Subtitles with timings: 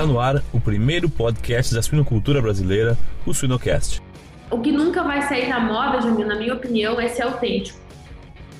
[0.00, 2.96] Está no ar o primeiro podcast da suinocultura brasileira,
[3.26, 4.00] o Suinocast.
[4.50, 7.78] O que nunca vai sair na moda, Jamil, na minha opinião, é ser autêntico.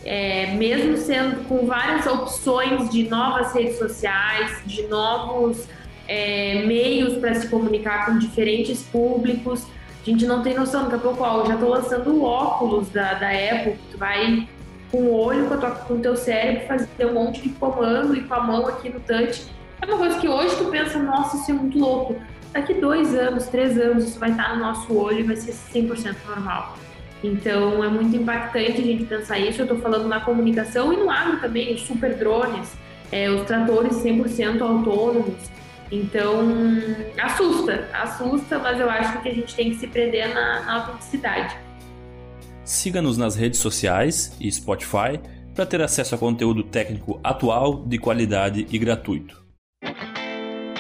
[0.05, 5.67] É, mesmo sendo com várias opções de novas redes sociais, de novos
[6.07, 9.67] é, meios para se comunicar com diferentes públicos,
[10.03, 10.83] a gente não tem noção.
[10.83, 14.47] Daqui a pouco, ó, eu já estou lançando o óculos da, da Apple, tu vai
[14.93, 18.35] com o olho, com, com o teu cérebro, fazer um monte de comando e com
[18.35, 19.59] a mão aqui no touch.
[19.83, 22.17] É uma coisa que hoje tu pensa, nossa, isso é muito louco.
[22.53, 26.17] Daqui dois anos, três anos, isso vai estar no nosso olho e vai ser 100%
[26.29, 26.77] normal.
[27.23, 29.61] Então, é muito impactante a gente pensar isso.
[29.61, 32.73] Eu estou falando na comunicação e no agro também, os super drones,
[33.13, 35.35] é, os tratores 100% autônomos.
[35.93, 36.47] Então,
[37.21, 41.57] assusta, assusta, mas eu acho que a gente tem que se prender na, na autenticidade.
[42.65, 45.21] Siga-nos nas redes sociais e Spotify
[45.55, 49.41] para ter acesso a conteúdo técnico atual, de qualidade e gratuito.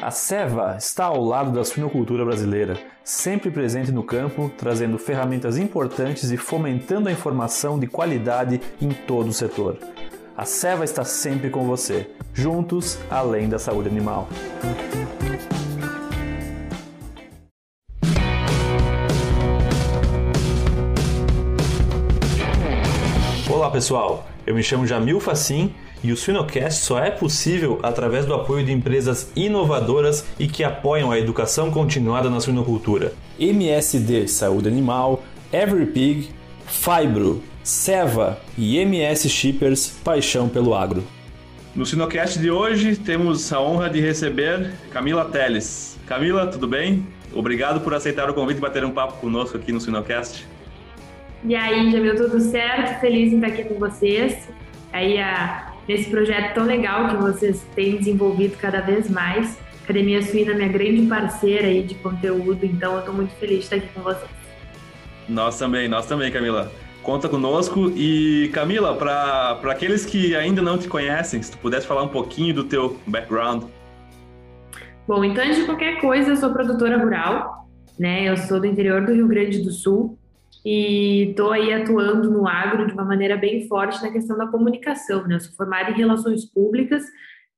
[0.02, 6.30] A Seva está ao lado da suinocultura brasileira, sempre presente no campo, trazendo ferramentas importantes
[6.30, 9.76] e fomentando a informação de qualidade em todo o setor.
[10.34, 14.26] A Seva está sempre com você, juntos além da saúde animal.
[23.70, 28.34] Olá pessoal, eu me chamo Jamil Facim e o Suinocast só é possível através do
[28.34, 33.12] apoio de empresas inovadoras e que apoiam a educação continuada na suinocultura.
[33.38, 36.30] MSD Saúde Animal, Everypig,
[36.66, 41.04] Fibro, Seva e MS Shippers Paixão pelo Agro.
[41.72, 45.96] No Sinocast de hoje temos a honra de receber Camila Teles.
[46.08, 47.06] Camila, tudo bem?
[47.32, 50.44] Obrigado por aceitar o convite e bater um papo conosco aqui no Sinocast.
[51.42, 53.00] E aí, Jamil, tudo certo?
[53.00, 54.46] Feliz em estar aqui com vocês.
[54.92, 59.58] Aí, a, nesse projeto tão legal que vocês têm desenvolvido cada vez mais.
[59.82, 63.76] Academia Suína, minha grande parceira aí de conteúdo, então eu estou muito feliz de estar
[63.76, 64.30] aqui com vocês.
[65.26, 66.70] Nós também, nós também, Camila.
[67.02, 67.90] Conta conosco.
[67.96, 72.54] E, Camila, para aqueles que ainda não te conhecem, se tu pudesse falar um pouquinho
[72.54, 73.64] do teu background.
[75.08, 77.66] Bom, então, antes de qualquer coisa, eu sou produtora rural,
[77.98, 78.28] né?
[78.28, 80.19] Eu sou do interior do Rio Grande do Sul
[80.64, 85.26] e estou aí atuando no agro de uma maneira bem forte na questão da comunicação,
[85.26, 85.36] né?
[85.36, 87.04] Eu sou formada em relações públicas,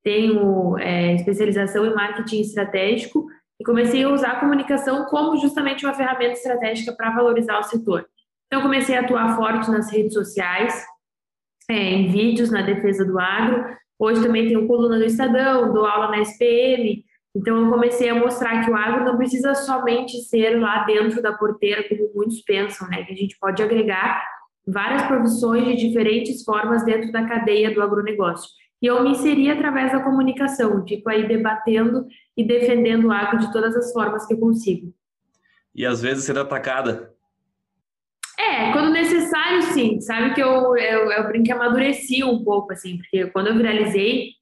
[0.02, 3.26] tenho é, especialização em marketing estratégico
[3.60, 8.06] e comecei a usar a comunicação como justamente uma ferramenta estratégica para valorizar o setor.
[8.46, 10.84] Então, comecei a atuar forte nas redes sociais,
[11.70, 13.64] é, em vídeos na defesa do agro.
[13.98, 17.04] Hoje também tenho coluna do Estadão, dou aula na SPM.
[17.34, 21.32] Então, eu comecei a mostrar que o agro não precisa somente ser lá dentro da
[21.32, 23.04] porteira, como muitos pensam, né?
[23.04, 24.22] Que a gente pode agregar
[24.66, 28.50] várias profissões de diferentes formas dentro da cadeia do agronegócio.
[28.82, 32.06] E eu me inseri através da comunicação, fico aí debatendo
[32.36, 34.92] e defendendo o agro de todas as formas que eu consigo.
[35.74, 37.12] E às vezes ser atacada
[38.42, 40.00] é, quando necessário, sim.
[40.00, 44.32] Sabe que eu, eu, eu brinco que amadureci um pouco, assim, porque quando eu viralizei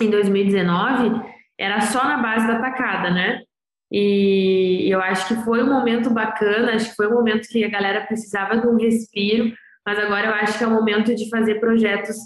[0.00, 1.20] em 2019,
[1.58, 3.42] era só na base da tacada, né?
[3.90, 7.68] E eu acho que foi um momento bacana, acho que foi um momento que a
[7.68, 9.52] galera precisava de um respiro,
[9.84, 12.16] mas agora eu acho que é o momento de fazer projetos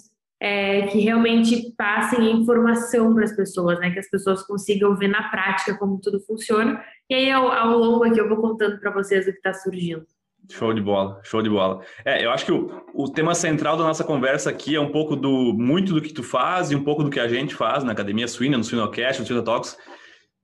[0.41, 3.91] é, que realmente passem informação para as pessoas, né?
[3.91, 6.81] Que as pessoas consigam ver na prática como tudo funciona.
[7.11, 10.07] E aí, ao, ao longo aqui, eu vou contando para vocês o que está surgindo.
[10.51, 11.81] Show de bola, show de bola.
[12.05, 15.17] É, eu acho que o, o tema central da nossa conversa aqui é um pouco
[15.17, 17.93] do muito do que tu faz e um pouco do que a gente faz na
[17.93, 19.77] Academia Suína, no Suinocast, no Suina Talks,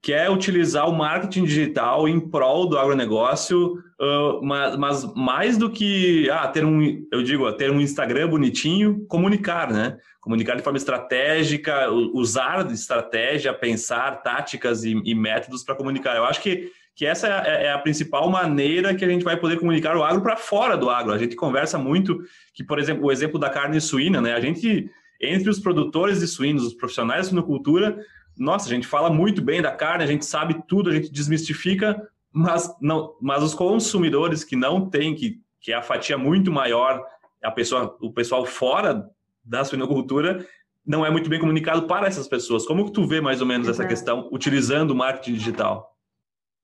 [0.03, 5.71] que é utilizar o marketing digital em prol do agronegócio, uh, mas, mas, mais do
[5.71, 9.97] que ah, ter um, eu digo, ter um Instagram bonitinho, comunicar, né?
[10.21, 16.17] Comunicar de forma estratégica, usar estratégia, pensar táticas e, e métodos para comunicar.
[16.17, 19.59] Eu acho que que essa é, é a principal maneira que a gente vai poder
[19.59, 21.13] comunicar o agro para fora do agro.
[21.13, 22.23] A gente conversa muito
[22.55, 24.35] que, por exemplo, o exemplo da carne suína, né?
[24.35, 24.91] A gente,
[25.21, 27.99] entre os produtores de suínos, os profissionais de suinocultura,
[28.37, 32.01] nossa, a gente fala muito bem da carne, a gente sabe tudo, a gente desmistifica,
[32.33, 37.05] mas não, mas os consumidores que não têm, que, que é a fatia muito maior,
[37.43, 39.07] a pessoa, o pessoal fora
[39.45, 40.47] da suinocultura,
[40.85, 42.67] não é muito bem comunicado para essas pessoas.
[42.67, 45.92] Como que tu vê mais ou menos essa questão utilizando o marketing digital?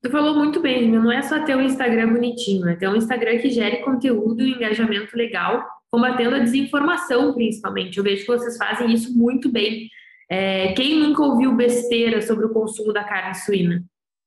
[0.03, 3.39] Tu falou muito bem, não é só ter um Instagram bonitinho, é ter um Instagram
[3.39, 7.99] que gere conteúdo e engajamento legal, combatendo a desinformação, principalmente.
[7.99, 9.89] Eu vejo que vocês fazem isso muito bem.
[10.31, 13.83] É, quem nunca ouviu besteira sobre o consumo da carne suína?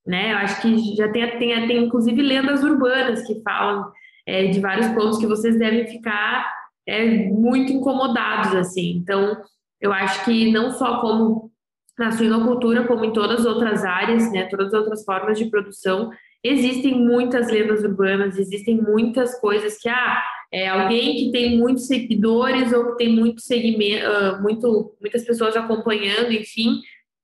[0.06, 0.34] Né?
[0.34, 3.90] Eu acho que já tem, tem, tem inclusive lendas urbanas que falam
[4.26, 6.52] é, de vários pontos que vocês devem ficar
[6.86, 8.98] é, muito incomodados, assim.
[8.98, 9.38] Então,
[9.80, 11.51] eu acho que não só como
[11.98, 16.10] na suinocultura, como em todas as outras áreas, né, todas as outras formas de produção,
[16.44, 20.22] existem muitas lendas urbanas, existem muitas coisas que, ah,
[20.52, 26.32] é alguém que tem muitos seguidores ou que tem muito segmento, muito, muitas pessoas acompanhando,
[26.32, 26.82] enfim,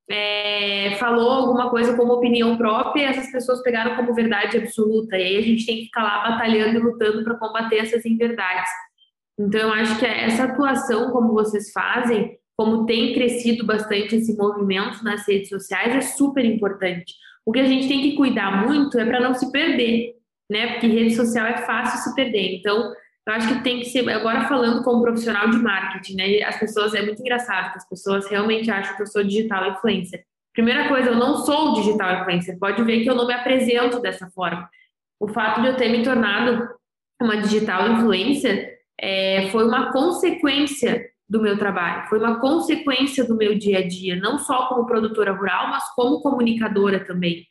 [0.09, 5.17] é, falou alguma coisa como opinião própria e essas pessoas pegaram como verdade absoluta.
[5.17, 8.69] E aí a gente tem que ficar lá batalhando e lutando para combater essas inverdades.
[9.37, 15.04] Então, eu acho que essa atuação, como vocês fazem, como tem crescido bastante esse movimento
[15.04, 17.13] nas redes sociais, é super importante.
[17.45, 20.15] O que a gente tem que cuidar muito é para não se perder,
[20.50, 20.74] né?
[20.74, 22.56] Porque rede social é fácil se perder.
[22.56, 22.92] Então,
[23.27, 24.09] eu acho que tem que ser.
[24.09, 26.44] Agora, falando como profissional de marketing, né?
[26.44, 26.95] As pessoas.
[26.95, 30.25] É muito engraçado que as pessoas realmente acham que eu sou digital influencer.
[30.51, 32.57] Primeira coisa, eu não sou digital influencer.
[32.57, 34.68] Pode ver que eu não me apresento dessa forma.
[35.19, 36.68] O fato de eu ter me tornado
[37.21, 43.57] uma digital influencer é, foi uma consequência do meu trabalho, foi uma consequência do meu
[43.57, 47.45] dia a dia, não só como produtora rural, mas como comunicadora também.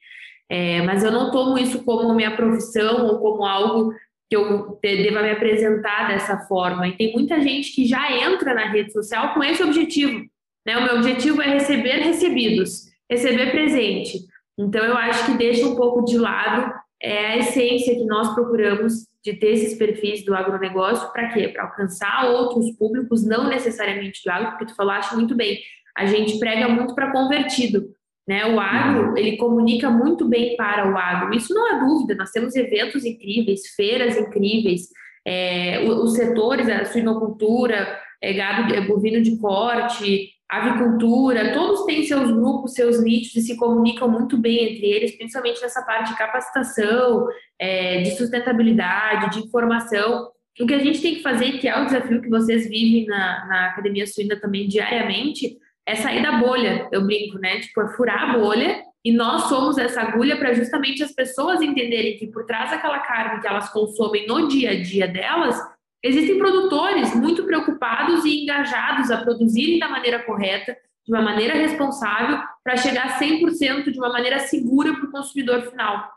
[0.49, 3.93] É, mas eu não tomo isso como minha profissão ou como algo
[4.29, 6.89] que eu deva me apresentar dessa forma.
[6.89, 10.25] E tem muita gente que já entra na rede social com esse objetivo.
[10.65, 10.77] Né?
[10.77, 14.19] O meu objetivo é receber recebidos, receber presente.
[14.59, 19.07] Então eu acho que deixa um pouco de lado é, a essência que nós procuramos
[19.27, 21.49] de ter esses perfis do agronegócio para quê?
[21.49, 25.59] Para alcançar outros públicos, não necessariamente do agro, porque tu falaste muito bem,
[25.97, 27.89] a gente prega muito para convertido,
[28.27, 28.47] né?
[28.47, 29.17] O agro, uhum.
[29.17, 33.63] ele comunica muito bem para o agro, isso não há dúvida, nós temos eventos incríveis,
[33.75, 34.83] feiras incríveis,
[35.27, 42.31] é, os setores, a suinocultura, é, gado é, bovino de corte, avicultura, todos têm seus
[42.31, 47.27] grupos, seus nichos e se comunicam muito bem entre eles, principalmente nessa parte de capacitação,
[47.59, 50.31] é, de sustentabilidade, de informação.
[50.61, 53.47] O que a gente tem que fazer, que é o desafio que vocês vivem na,
[53.47, 57.61] na Academia Suína também diariamente, é sair da bolha, eu brinco, né?
[57.61, 62.17] Tipo, é furar a bolha e nós somos essa agulha para justamente as pessoas entenderem
[62.17, 65.57] que por trás daquela carne que elas consomem no dia a dia delas,
[66.03, 70.77] Existem produtores muito preocupados e engajados a produzirem da maneira correta,
[71.07, 75.63] de uma maneira responsável, para chegar a 100% de uma maneira segura para o consumidor
[75.63, 76.17] final.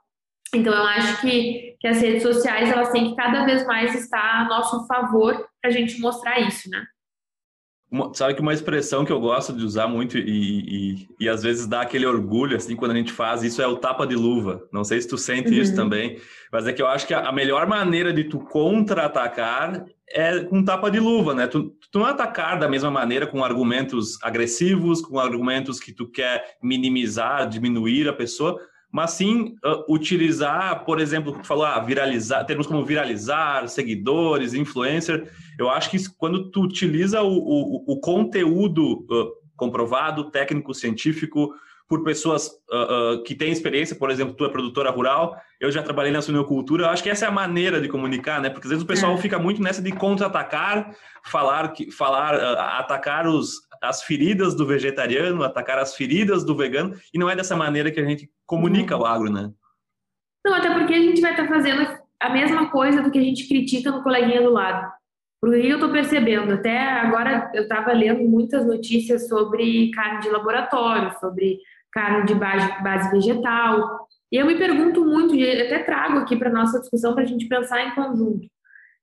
[0.54, 4.42] Então, eu acho que, que as redes sociais elas têm que cada vez mais estar
[4.42, 6.84] a nosso favor para a gente mostrar isso, né?
[7.92, 11.42] Uma, sabe que uma expressão que eu gosto de usar muito e, e, e, às
[11.42, 14.62] vezes dá aquele orgulho, assim, quando a gente faz isso, é o tapa de luva.
[14.72, 15.56] Não sei se tu sente uhum.
[15.56, 16.20] isso também,
[16.52, 20.64] mas é que eu acho que a, a melhor maneira de tu contra-atacar é com
[20.64, 21.48] tapa de luva, né?
[21.48, 26.58] Tu, tu não atacar da mesma maneira com argumentos agressivos, com argumentos que tu quer
[26.62, 28.60] minimizar, diminuir a pessoa,
[28.92, 35.32] mas sim uh, utilizar, por exemplo, falar ah, viralizar, termos como viralizar, seguidores, influencer.
[35.60, 41.54] Eu acho que quando tu utiliza o, o, o conteúdo uh, comprovado, técnico, científico,
[41.86, 45.84] por pessoas uh, uh, que têm experiência, por exemplo, tu é produtora rural, eu já
[45.84, 48.50] trabalhei na suinocultura, eu acho que essa é a maneira de comunicar, né?
[48.50, 49.18] Porque às vezes o pessoal é.
[49.18, 50.96] fica muito nessa de contra-atacar,
[51.26, 56.96] falar, que, falar uh, atacar os, as feridas do vegetariano, atacar as feridas do vegano,
[57.14, 59.52] e não é dessa maneira que a gente comunica o agro, né?
[60.46, 63.24] Não, até porque a gente vai estar tá fazendo a mesma coisa do que a
[63.24, 64.99] gente critica no coleguinha do lado.
[65.42, 66.54] Por que eu estou percebendo?
[66.54, 71.60] Até agora eu estava lendo muitas notícias sobre carne de laboratório, sobre
[71.92, 74.08] carne de base, base vegetal.
[74.32, 77.48] E eu me pergunto muito, e até trago aqui para nossa discussão para a gente
[77.48, 78.48] pensar em conjunto.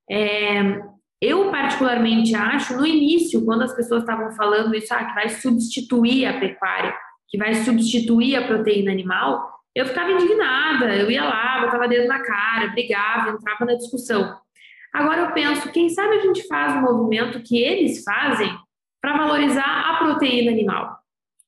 [0.09, 0.81] É,
[1.19, 6.25] eu, particularmente, acho, no início, quando as pessoas estavam falando isso, ah, que vai substituir
[6.27, 6.93] a pecuária,
[7.27, 12.19] que vai substituir a proteína animal, eu ficava indignada, eu ia lá, botava dedo na
[12.23, 14.37] cara, brigava, entrava na discussão.
[14.93, 18.49] Agora eu penso, quem sabe a gente faz um movimento que eles fazem
[19.01, 20.97] para valorizar a proteína animal.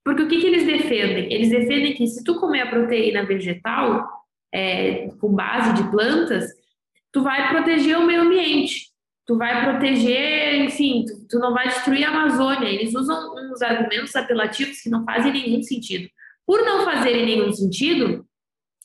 [0.03, 1.31] Porque o que, que eles defendem?
[1.31, 4.08] Eles defendem que se tu comer a proteína vegetal,
[4.53, 6.46] é, com base de plantas,
[7.12, 8.88] tu vai proteger o meio ambiente,
[9.25, 12.67] tu vai proteger, enfim, tu, tu, não vai destruir a Amazônia.
[12.67, 16.10] Eles usam uns argumentos apelativos que não fazem nenhum sentido.
[16.46, 18.25] Por não fazerem nenhum sentido,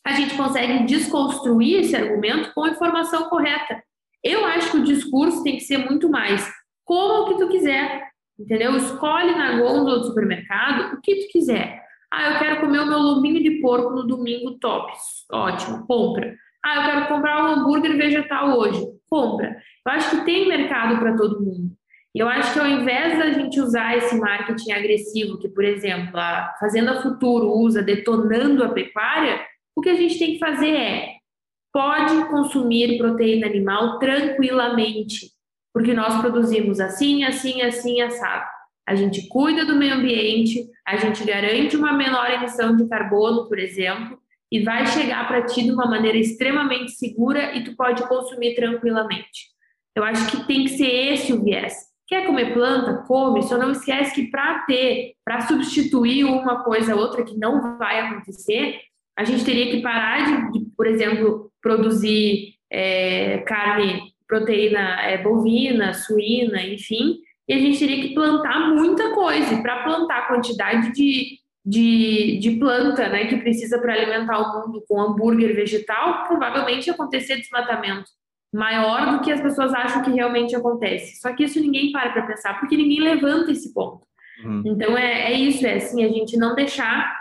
[0.04, 3.82] a gente consegue desconstruir esse argumento com informação correta.
[4.24, 6.50] Eu acho que o discurso tem que ser muito mais
[6.84, 8.76] como que tu quiser, entendeu?
[8.76, 11.82] Escolhe na gôndola do supermercado o que tu quiser.
[12.12, 14.92] Ah, eu quero comer o meu lombinho de porco no domingo, top.
[15.32, 16.34] Ótimo, compra.
[16.64, 18.80] Ah, eu quero comprar um hambúrguer vegetal hoje.
[19.10, 19.56] Compra.
[19.86, 21.72] Eu acho que tem mercado para todo mundo.
[22.14, 26.16] E eu acho que ao invés da gente usar esse marketing agressivo, que, por exemplo,
[26.16, 29.44] a Fazenda Futuro usa detonando a pecuária,
[29.76, 31.13] o que a gente tem que fazer é
[31.74, 35.34] pode consumir proteína animal tranquilamente
[35.74, 38.48] porque nós produzimos assim, assim, assim, assado.
[38.86, 43.58] a gente cuida do meio ambiente, a gente garante uma menor emissão de carbono, por
[43.58, 44.18] exemplo,
[44.52, 49.52] e vai chegar para ti de uma maneira extremamente segura e tu pode consumir tranquilamente.
[49.96, 51.74] Eu acho que tem que ser esse o viés.
[52.06, 53.02] Quer comer planta?
[53.08, 57.78] Come, só não esquece que para ter, para substituir uma coisa a outra que não
[57.78, 58.78] vai acontecer,
[59.16, 65.92] a gente teria que parar de, de por exemplo, produzir é, carne, proteína é, bovina,
[65.92, 67.18] suína, enfim,
[67.48, 69.54] e a gente teria que plantar muita coisa.
[69.54, 74.66] E para plantar a quantidade de, de, de planta né, que precisa para alimentar o
[74.66, 78.10] mundo com hambúrguer vegetal, provavelmente acontecer desmatamento
[78.52, 81.20] maior do que as pessoas acham que realmente acontece.
[81.20, 84.06] Só que isso ninguém para para pensar, porque ninguém levanta esse ponto.
[84.44, 84.62] Uhum.
[84.64, 87.12] Então é, é isso, é assim, a gente não deixar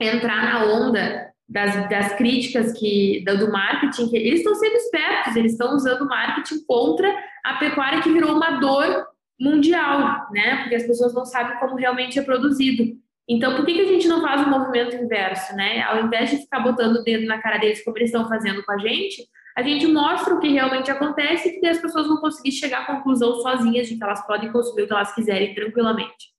[0.00, 5.52] entrar na onda das, das críticas que do marketing, que eles estão sendo espertos, eles
[5.52, 7.08] estão usando o marketing contra
[7.44, 9.06] a pecuária que virou uma dor
[9.38, 10.62] mundial, né?
[10.62, 12.96] Porque as pessoas não sabem como realmente é produzido.
[13.28, 15.82] Então, por que, que a gente não faz o um movimento inverso, né?
[15.82, 18.72] Ao invés de ficar botando o dedo na cara deles como eles estão fazendo com
[18.72, 19.22] a gente,
[19.56, 22.86] a gente mostra o que realmente acontece e que as pessoas vão conseguir chegar à
[22.86, 26.34] conclusão sozinhas de que elas podem consumir o que elas quiserem tranquilamente.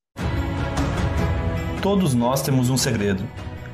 [1.82, 3.24] Todos nós temos um segredo.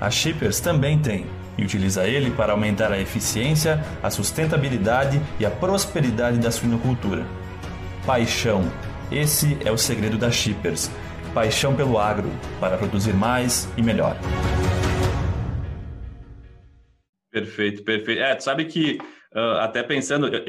[0.04, 1.26] A Shippers também tem
[1.58, 7.26] e utiliza ele para aumentar a eficiência, a sustentabilidade e a prosperidade da suinocultura.
[8.06, 8.64] Paixão
[9.10, 10.92] esse é o segredo da Shippers.
[11.34, 12.28] Paixão pelo agro,
[12.60, 14.18] para produzir mais e melhor.
[17.32, 18.22] Perfeito, perfeito.
[18.22, 18.98] É, tu sabe que,
[19.34, 20.44] uh, até pensando, eu,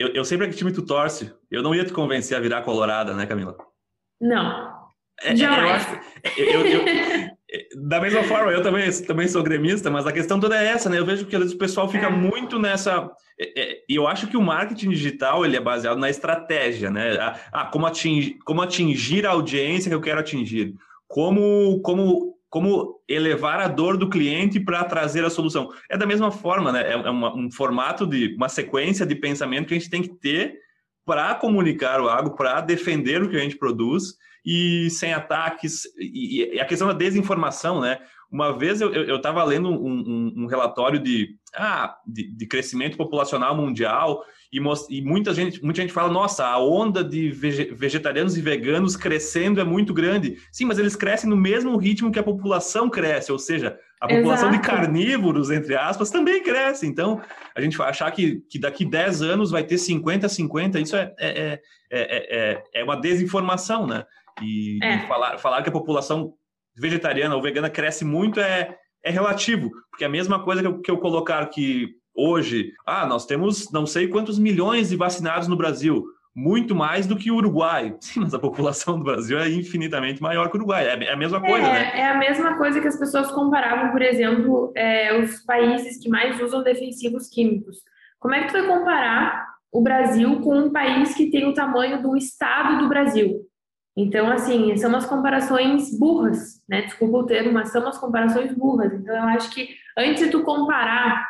[0.00, 3.14] eu, eu sempre que time tu torce, eu não ia te convencer a virar colorada,
[3.14, 3.56] né, Camila?
[4.20, 4.74] Não.
[5.22, 5.86] É, Jamais.
[6.36, 7.36] Eu, eu, eu,
[7.74, 10.98] da mesma forma, eu também, também sou gremista, mas a questão toda é essa, né?
[10.98, 12.10] Eu vejo que o pessoal fica é.
[12.10, 13.10] muito nessa.
[13.38, 17.16] É, é, e eu acho que o marketing digital ele é baseado na estratégia, né?
[17.52, 20.74] Ah, como atingir, como atingir a audiência que eu quero atingir,
[21.06, 25.70] como, como, como elevar a dor do cliente para trazer a solução.
[25.90, 26.92] É da mesma forma, né?
[26.92, 30.56] É uma, um formato de uma sequência de pensamento que a gente tem que ter
[31.04, 34.14] para comunicar o agro, para defender o que a gente produz
[34.46, 35.82] e sem ataques.
[35.98, 37.98] E, e a questão da desinformação, né?
[38.30, 43.56] Uma vez eu estava lendo um, um, um, relatório de, ah, de, de, crescimento populacional
[43.56, 44.58] mundial e,
[44.90, 49.64] e, muita, gente, muita gente fala, nossa, a onda de vegetarianos e veganos crescendo é
[49.64, 50.38] muito grande.
[50.50, 54.50] Sim, mas eles crescem no mesmo ritmo que a população cresce, ou seja, a população
[54.50, 54.62] Exato.
[54.62, 56.84] de carnívoros, entre aspas, também cresce.
[56.84, 57.20] Então,
[57.54, 61.14] a gente vai achar que, que daqui 10 anos vai ter 50, 50, isso é,
[61.18, 61.60] é, é,
[61.90, 64.04] é, é uma desinformação, né?
[64.42, 64.96] E, é.
[64.96, 66.34] e, falar, falar que a população
[66.76, 70.80] vegetariana ou vegana cresce muito é, é relativo, porque é a mesma coisa que eu,
[70.80, 75.56] que eu colocar que hoje, ah, nós temos não sei quantos milhões de vacinados no
[75.56, 77.96] Brasil, muito mais do que o Uruguai.
[78.00, 80.86] Sim, mas a população do Brasil é infinitamente maior que o Uruguai.
[80.86, 82.00] É, é a mesma coisa, é, né?
[82.00, 86.40] É a mesma coisa que as pessoas comparavam, por exemplo, é, os países que mais
[86.40, 87.78] usam defensivos químicos.
[88.18, 92.02] Como é que tu vai comparar o Brasil com um país que tem o tamanho
[92.02, 93.45] do estado do Brasil?
[93.96, 96.82] Então, assim, são umas comparações burras, né?
[96.82, 98.92] Desculpa o termo, mas são umas comparações burras.
[98.92, 101.26] Então, eu acho que antes de tu comparar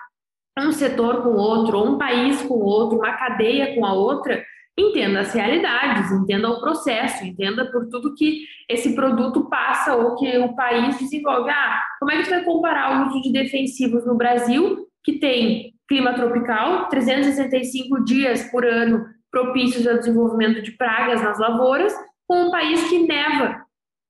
[0.58, 4.42] um setor com outro, ou um país com outro, uma cadeia com a outra,
[4.76, 10.36] entenda as realidades, entenda o processo, entenda por tudo que esse produto passa ou que
[10.38, 11.50] o país desenvolve.
[11.50, 15.72] Ah, como é que tu vai comparar o uso de defensivos no Brasil, que tem
[15.88, 21.94] clima tropical, 365 dias por ano propícios ao desenvolvimento de pragas nas lavouras,
[22.26, 23.64] com um país que neva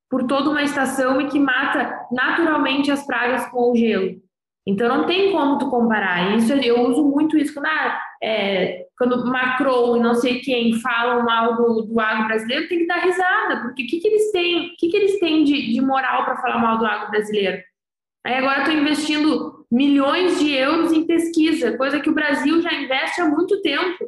[0.09, 4.21] por toda uma estação e que mata naturalmente as pragas com o gelo.
[4.67, 6.37] Então não tem como tu comparar.
[6.37, 11.25] Isso eu uso muito isso quando, ah, é, quando Macron e não sei quem falam
[11.25, 14.75] mal do, do agro brasileiro, tem que dar risada, porque o que, que eles têm?
[14.77, 17.63] Que, que eles têm de, de moral para falar mal do agro brasileiro?
[18.27, 23.21] Aí agora estou investindo milhões de euros em pesquisa, coisa que o Brasil já investe
[23.21, 24.05] há muito tempo.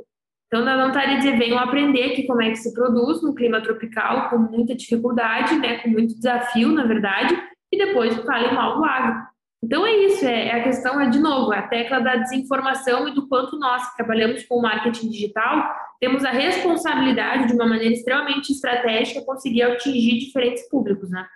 [0.48, 4.38] Então, de dizer, venham aprender aqui como é que se produz no clima tropical, com
[4.38, 7.38] muita dificuldade, né, com muito desafio, na verdade,
[7.70, 9.28] e depois falem mal do agro.
[9.62, 13.14] Então, é isso, é, é, a questão, é de novo, a tecla da desinformação e
[13.14, 15.68] do quanto nós, que trabalhamos com marketing digital,
[16.00, 21.26] temos a responsabilidade, de uma maneira extremamente estratégica, conseguir atingir diferentes públicos, né?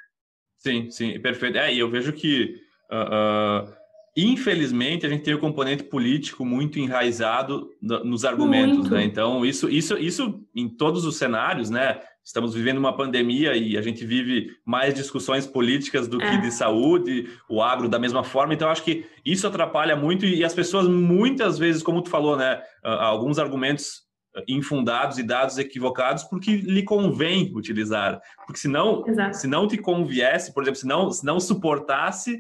[0.57, 1.59] Sim, sim, perfeito.
[1.59, 2.63] É, e eu vejo que...
[2.91, 3.82] Uh, uh
[4.15, 9.05] Infelizmente, a gente tem o componente político muito enraizado nos argumentos, né?
[9.05, 11.99] Então, isso, isso, isso em todos os cenários, né?
[12.23, 16.31] Estamos vivendo uma pandemia e a gente vive mais discussões políticas do é.
[16.31, 18.53] que de saúde, o agro da mesma forma.
[18.53, 22.63] Então, acho que isso atrapalha muito e as pessoas muitas vezes, como tu falou, né?
[22.83, 24.03] Alguns argumentos
[24.47, 28.21] infundados e dados equivocados porque lhe convém utilizar.
[28.47, 32.39] Porque se não, se não te conviesse, por exemplo, se não, se não suportasse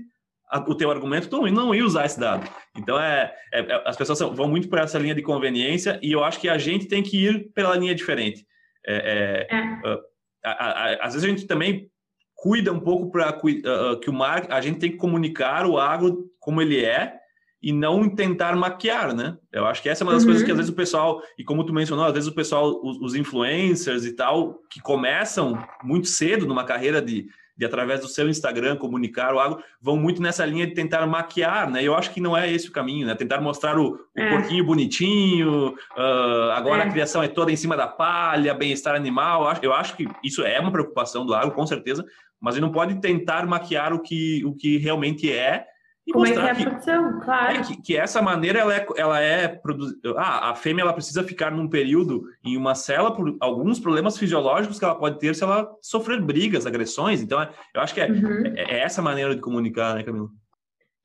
[0.66, 2.49] o teu argumento, tu não ia usar esse dado.
[2.76, 6.23] Então, é, é, é as pessoas vão muito por essa linha de conveniência e eu
[6.23, 8.47] acho que a gente tem que ir pela linha diferente.
[8.87, 9.99] É, é, é.
[10.44, 11.90] a, a, às vezes a gente também
[12.35, 16.28] cuida um pouco para uh, que o mar, a gente tem que comunicar o agro
[16.40, 17.14] como ele é
[17.62, 19.38] e não tentar maquiar, né?
[19.52, 20.30] Eu acho que essa é uma das uhum.
[20.30, 22.99] coisas que às vezes o pessoal, e como tu mencionou, às vezes o pessoal, os,
[23.00, 28.28] os influencers e tal, que começam muito cedo numa carreira de, de através do seu
[28.28, 31.82] Instagram comunicar o algo, vão muito nessa linha de tentar maquiar, né?
[31.82, 33.14] Eu acho que não é esse o caminho, né?
[33.14, 34.30] Tentar mostrar o, o é.
[34.30, 36.88] porquinho bonitinho, uh, agora é.
[36.88, 39.52] a criação é toda em cima da palha, bem-estar animal.
[39.62, 42.04] Eu acho que isso é uma preocupação do agro, com certeza,
[42.40, 45.66] mas ele não pode tentar maquiar o que, o que realmente é
[46.06, 47.56] e Como mostrar é que é a produção, claro.
[47.59, 50.14] É, que, que, essa maneira ela é, ela é produzida.
[50.16, 54.80] Ah, a fêmea ela precisa ficar num período em uma cela por alguns problemas fisiológicos
[54.80, 57.23] que ela pode ter se ela sofrer brigas, agressões.
[57.23, 58.47] Então, é, eu acho que é, uhum.
[58.56, 60.28] é, é, essa maneira de comunicar, né, Camila?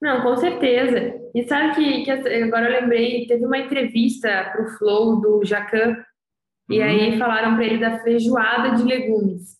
[0.01, 1.13] Não, com certeza.
[1.33, 5.95] E sabe que, que agora eu lembrei, teve uma entrevista para o Flow do Jacan,
[6.69, 6.85] e uhum.
[6.85, 9.57] aí falaram para ele da feijoada de legumes.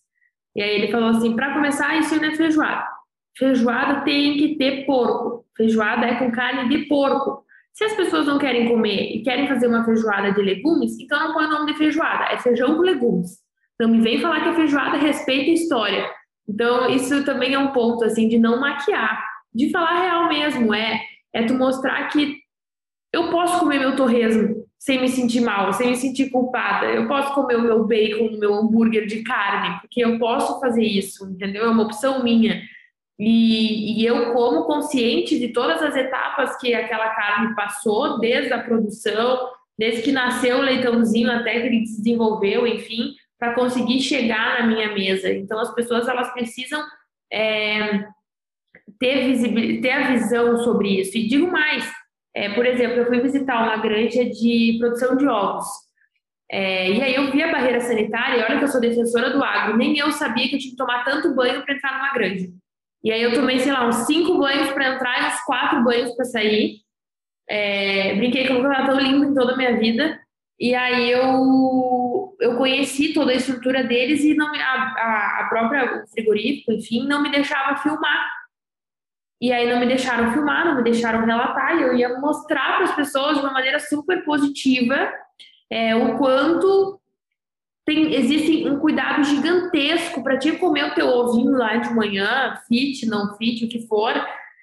[0.56, 2.97] E aí ele falou assim: para começar, isso não é feijoada
[3.38, 5.44] Feijoada tem que ter porco.
[5.56, 7.44] Feijoada é com carne de porco.
[7.72, 11.32] Se as pessoas não querem comer e querem fazer uma feijoada de legumes, então não
[11.32, 13.38] põe o nome de feijoada, é feijão com legumes.
[13.78, 16.10] Não me vem falar que a feijoada respeita a história.
[16.48, 19.22] Então, isso também é um ponto, assim, de não maquiar,
[19.54, 21.00] de falar real mesmo, é,
[21.32, 22.38] é tu mostrar que
[23.12, 26.86] eu posso comer meu torresmo sem me sentir mal, sem me sentir culpada.
[26.86, 30.84] Eu posso comer o meu bacon, o meu hambúrguer de carne, porque eu posso fazer
[30.84, 31.64] isso, entendeu?
[31.64, 32.60] É uma opção minha.
[33.18, 38.62] E, e, eu como consciente de todas as etapas que aquela carne passou, desde a
[38.62, 44.60] produção, desde que nasceu o leitãozinho até que ele se desenvolveu, enfim, para conseguir chegar
[44.60, 45.32] na minha mesa.
[45.32, 46.80] Então as pessoas elas precisam
[47.32, 48.04] é,
[48.98, 51.16] ter, ter a visão sobre isso.
[51.18, 51.90] E digo mais,
[52.34, 55.66] é, por exemplo, eu fui visitar uma granja de produção de ovos.
[56.50, 59.44] É, e aí eu vi a barreira sanitária, e olha que eu sou defensora do
[59.44, 62.48] agro, nem eu sabia que eu tinha que tomar tanto banho para entrar numa granja.
[63.02, 66.14] E aí eu tomei, sei lá, uns cinco banhos para entrar e uns quatro banhos
[66.14, 66.80] para sair.
[67.48, 70.20] É, brinquei que eu tão limpo em toda a minha vida.
[70.60, 76.72] E aí eu, eu conheci toda a estrutura deles e não, a, a própria frigorífico,
[76.72, 78.38] enfim, não me deixava filmar.
[79.40, 82.84] E aí não me deixaram filmar, não me deixaram relatar, e eu ia mostrar para
[82.86, 85.12] as pessoas de uma maneira super positiva
[85.70, 87.00] é, o quanto
[87.88, 93.06] tem, existe um cuidado gigantesco para te comer o teu ovinho lá de manhã, fit,
[93.06, 94.12] não fit, o que for.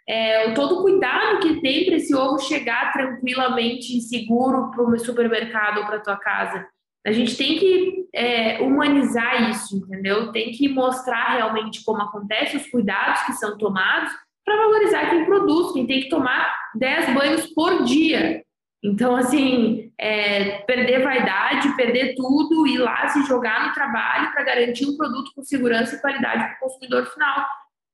[0.08, 5.00] É, todo o cuidado que tem para esse ovo chegar tranquilamente e seguro para o
[5.00, 6.68] supermercado ou para tua casa.
[7.04, 10.32] A gente tem que é, humanizar isso, entendeu?
[10.32, 14.14] Tem que mostrar realmente como acontece, os cuidados que são tomados
[14.46, 18.45] para valorizar quem produz, quem tem que tomar 10 banhos por dia.
[18.86, 24.86] Então, assim, é, perder vaidade, perder tudo, ir lá se jogar no trabalho para garantir
[24.86, 27.48] um produto com segurança e qualidade para o consumidor final.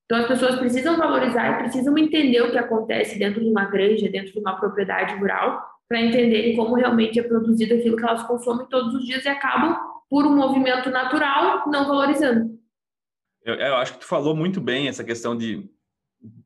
[0.03, 4.09] Então, as pessoas precisam valorizar e precisam entender o que acontece dentro de uma granja,
[4.09, 8.67] dentro de uma propriedade rural, para entenderem como realmente é produzido aquilo que elas consomem
[8.67, 9.77] todos os dias e acabam,
[10.09, 12.59] por um movimento natural, não valorizando.
[13.45, 15.69] Eu, eu acho que tu falou muito bem essa questão de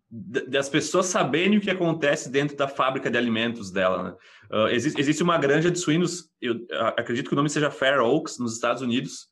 [0.10, 4.04] das pessoas saberem o que acontece dentro da fábrica de alimentos dela.
[4.04, 4.16] Né?
[4.52, 6.66] Uh, existe, existe, uma granja de suínos, eu
[6.98, 9.28] acredito que o nome seja Fair Oaks, nos Estados Unidos,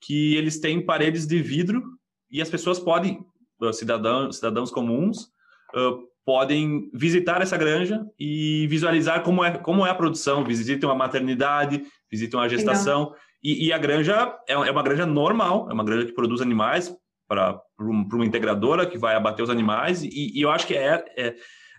[0.00, 1.82] que eles têm paredes de vidro
[2.30, 3.24] e as pessoas podem,
[3.62, 5.28] uh, cidadãos, cidadãos comuns,
[5.74, 10.94] uh, podem visitar essa granja e visualizar como é, como é a produção, visitem uma
[10.94, 13.14] maternidade, visitem uma gestação.
[13.42, 16.92] E, e, a granja é, é uma granja normal, é uma granja que produz animais,
[17.28, 21.04] para um, uma integradora que vai abater os animais, e, e eu acho que é,
[21.16, 21.34] é,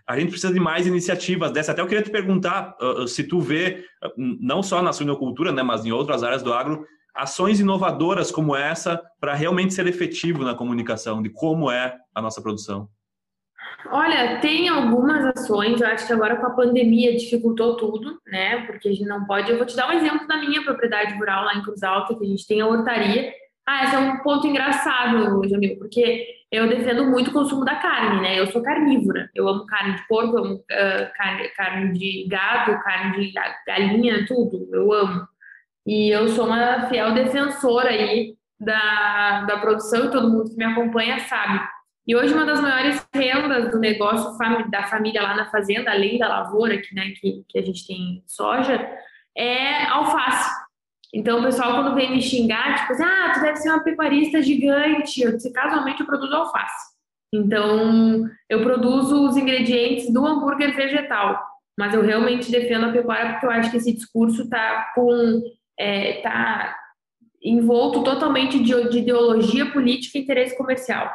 [0.06, 1.72] a gente precisa de mais iniciativas dessa.
[1.72, 5.62] Até eu queria te perguntar uh, se tu vê, uh, não só na suinocultura, né,
[5.62, 6.84] mas em outras áreas do agro,
[7.14, 12.40] ações inovadoras como essa para realmente ser efetivo na comunicação de como é a nossa
[12.40, 12.88] produção.
[13.90, 18.66] Olha, tem algumas ações, eu acho que agora com a pandemia dificultou tudo, né?
[18.66, 19.50] Porque a gente não pode.
[19.50, 22.24] Eu vou te dar um exemplo da minha propriedade rural lá em Cruz Alta, que
[22.24, 23.32] a gente tem a hortaria,
[23.68, 28.22] ah, esse é um ponto engraçado, Jamil, porque eu defendo muito o consumo da carne,
[28.22, 28.40] né?
[28.40, 29.28] Eu sou carnívora.
[29.34, 33.34] Eu amo carne de porco, eu amo uh, carne, carne de gado, carne de
[33.66, 34.66] galinha, tudo.
[34.72, 35.28] Eu amo.
[35.86, 40.64] E eu sou uma fiel defensora aí da, da produção e todo mundo que me
[40.64, 41.60] acompanha sabe.
[42.06, 44.34] E hoje uma das maiores rendas do negócio
[44.70, 48.22] da família lá na fazenda, além da lavoura, que, né, que, que a gente tem
[48.26, 48.80] soja,
[49.36, 50.67] é alface.
[51.14, 54.42] Então, o pessoal, quando vem me xingar, tipo assim, ah, tu deve ser uma pecuarista
[54.42, 55.22] gigante.
[55.22, 56.92] Eu disse, casualmente, eu produzo alface.
[57.32, 61.42] Então, eu produzo os ingredientes do hambúrguer vegetal.
[61.78, 65.42] Mas eu realmente defendo a pecuária porque eu acho que esse discurso está com...
[65.78, 66.76] É, tá
[67.40, 71.08] envolto totalmente de, de ideologia política e interesse comercial.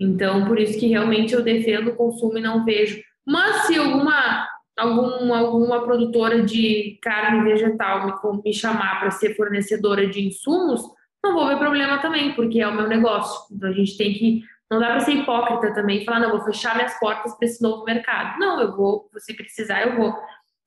[0.00, 3.02] Então, por isso que realmente eu defendo o consumo e não vejo.
[3.26, 10.06] Mas se alguma algum, alguma produtora de carne vegetal me, me chamar para ser fornecedora
[10.06, 10.82] de insumos,
[11.22, 13.54] não vou ver problema também, porque é o meu negócio.
[13.54, 14.42] Então a gente tem que.
[14.70, 17.62] Não dá para ser hipócrita também e falar, não, vou fechar minhas portas para esse
[17.62, 18.38] novo mercado.
[18.38, 20.14] Não, eu vou, se precisar, eu vou.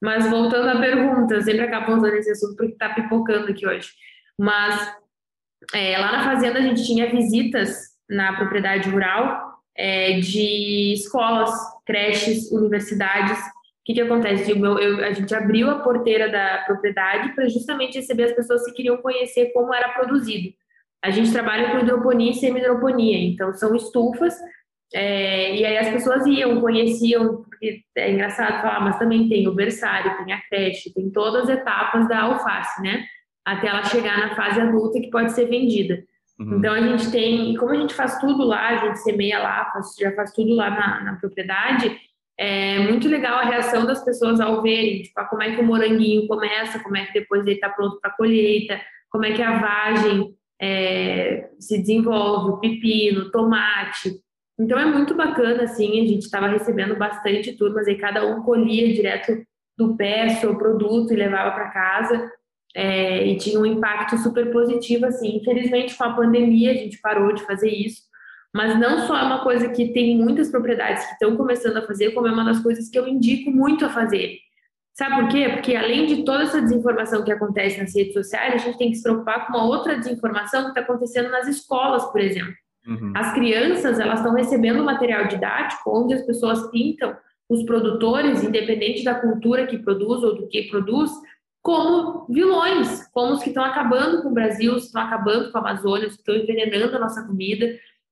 [0.01, 3.91] Mas voltando à pergunta, sempre acabo usando esse assunto porque está pipocando aqui hoje.
[4.39, 4.91] Mas
[5.73, 11.51] é, lá na fazenda a gente tinha visitas na propriedade rural é, de escolas,
[11.85, 13.39] creches, universidades
[13.91, 14.51] que, que acontece?
[14.51, 18.73] Eu, eu, a gente abriu a porteira da propriedade para justamente receber as pessoas que
[18.73, 20.53] queriam conhecer como era produzido.
[21.03, 24.35] A gente trabalha com hidroponia e semi-hidroponia, então são estufas,
[24.93, 29.55] é, e aí as pessoas iam, conheciam, porque é engraçado falar, mas também tem o
[29.55, 33.05] berçário, tem a creche, tem todas as etapas da alface, né?
[33.43, 36.03] Até ela chegar na fase adulta que pode ser vendida.
[36.39, 36.57] Uhum.
[36.57, 39.71] Então a gente tem, e como a gente faz tudo lá, a gente semeia lá,
[39.71, 41.97] faz, já faz tudo lá na, na propriedade,
[42.43, 46.27] é muito legal a reação das pessoas ao verem, tipo, como é que o moranguinho
[46.27, 50.33] começa, como é que depois ele está pronto para colheita, como é que a vagem
[50.59, 54.15] é, se desenvolve, o pepino, tomate.
[54.59, 58.91] Então é muito bacana, assim, a gente estava recebendo bastante turmas e cada um colhia
[58.91, 59.33] direto
[59.77, 62.31] do pé seu produto e levava para casa.
[62.75, 65.35] É, e tinha um impacto super positivo, assim.
[65.35, 68.01] Infelizmente, com a pandemia, a gente parou de fazer isso,
[68.53, 72.11] mas não só é uma coisa que tem muitas propriedades que estão começando a fazer,
[72.11, 74.37] como é uma das coisas que eu indico muito a fazer.
[74.93, 75.49] Sabe por quê?
[75.49, 78.97] Porque além de toda essa desinformação que acontece nas redes sociais, a gente tem que
[78.97, 82.53] se preocupar com uma outra desinformação que está acontecendo nas escolas, por exemplo.
[82.85, 83.13] Uhum.
[83.15, 87.15] As crianças, elas estão recebendo material didático onde as pessoas pintam
[87.49, 91.11] os produtores, independente da cultura que produz ou do que produz,
[91.61, 96.07] como vilões, como os que estão acabando com o Brasil, estão acabando com a Amazônia,
[96.07, 97.67] os que estão envenenando a nossa comida,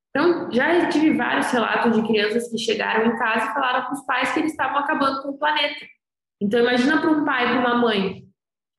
[0.10, 4.06] então, já tive vários relatos de crianças que chegaram em casa e falaram para os
[4.06, 5.86] pais que eles estavam acabando com o planeta.
[6.42, 8.24] Então, imagina para um pai, para uma mãe,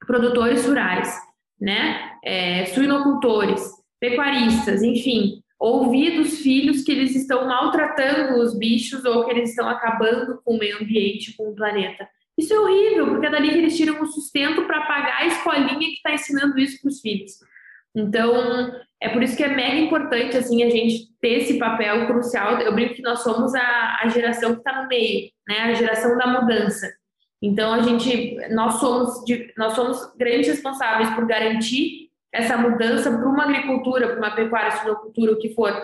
[0.07, 1.15] produtores rurais,
[1.61, 3.63] né, é, suinocultores,
[4.01, 9.69] pecuaristas, enfim, ouvir dos filhos que eles estão maltratando os bichos ou que eles estão
[9.69, 12.09] acabando com o meio ambiente, com o planeta.
[12.37, 15.79] Isso é horrível, porque é dali que eles tiram o sustento para pagar a escolinha
[15.79, 17.33] que está ensinando isso para os filhos.
[17.95, 22.59] Então, é por isso que é mega importante assim a gente ter esse papel crucial.
[22.59, 25.61] Eu brinco que nós somos a, a geração que está no meio, né?
[25.61, 26.87] A geração da mudança.
[27.43, 29.25] Então a gente, nós somos,
[29.57, 35.33] nós somos grandes responsáveis por garantir essa mudança para uma agricultura, para uma pecuária, suinocultura,
[35.33, 35.75] o que for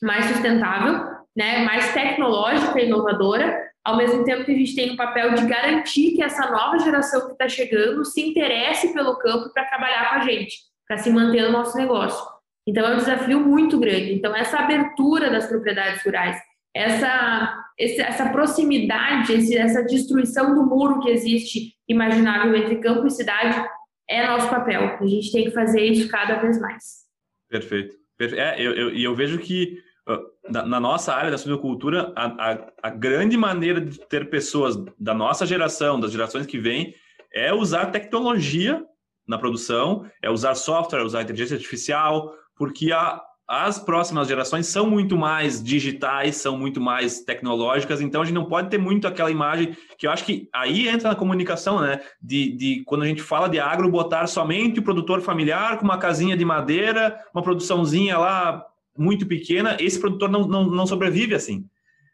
[0.00, 1.04] mais sustentável,
[1.36, 1.64] né?
[1.64, 3.66] Mais tecnológica inovadora.
[3.84, 7.26] Ao mesmo tempo que a gente tem o papel de garantir que essa nova geração
[7.26, 11.42] que está chegando se interesse pelo campo para trabalhar com a gente para se manter
[11.42, 12.24] no nosso negócio.
[12.66, 14.12] Então, é um desafio muito grande.
[14.14, 16.36] Então, essa abertura das propriedades rurais,
[16.74, 23.64] essa, essa proximidade, essa destruição do muro que existe imaginável entre campo e cidade,
[24.08, 24.96] é nosso papel.
[25.00, 27.06] A gente tem que fazer isso cada vez mais.
[27.48, 27.94] Perfeito.
[28.20, 29.78] É, eu, eu, eu vejo que
[30.48, 35.12] na, na, nossa área da suinocultura, a, a, a, grande maneira de ter pessoas da
[35.12, 36.94] nossa geração, das gerações que vêm,
[37.34, 38.84] é usar tecnologia
[39.26, 45.16] na produção, é usar software, usar inteligência artificial, porque a, as próximas gerações são muito
[45.16, 49.76] mais digitais, são muito mais tecnológicas, então a gente não pode ter muito aquela imagem
[49.96, 52.00] que eu acho que aí entra na comunicação, né?
[52.20, 55.98] De, de quando a gente fala de agro, botar somente o produtor familiar com uma
[55.98, 58.64] casinha de madeira, uma produçãozinha lá
[58.98, 61.64] muito pequena, esse produtor não, não, não sobrevive assim.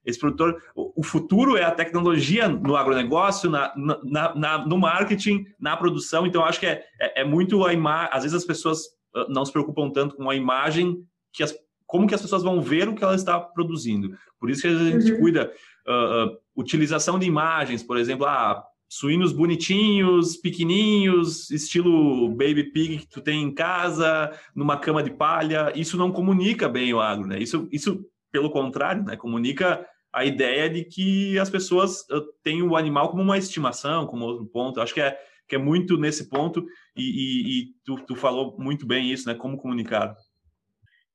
[0.05, 5.77] Esse produtor, o futuro é a tecnologia no agronegócio, na, na, na no marketing, na
[5.77, 6.27] produção.
[6.27, 8.11] Então, acho que é, é, é muito a imagem.
[8.13, 8.81] Às vezes as pessoas
[9.15, 11.55] ah, não se preocupam tanto com a imagem que as,
[11.87, 14.17] como que as pessoas vão ver o que ela está produzindo.
[14.41, 15.21] Por isso que a gente uhum.
[15.21, 15.53] cuida
[15.87, 23.07] uh, uh, utilização de imagens, por exemplo, ah, suínos bonitinhos, pequenininhos, estilo baby pig que
[23.07, 25.73] tu tem em casa, numa cama de palha.
[25.75, 27.39] Isso não comunica bem o agro, né?
[27.39, 29.17] Isso, isso pelo contrário, né?
[29.17, 32.05] Comunica a ideia de que as pessoas
[32.43, 34.81] têm o animal como uma estimação, como outro ponto.
[34.81, 36.65] Acho que é, que é muito nesse ponto,
[36.97, 39.35] e, e, e tu, tu, falou muito bem isso, né?
[39.35, 40.15] Como comunicar.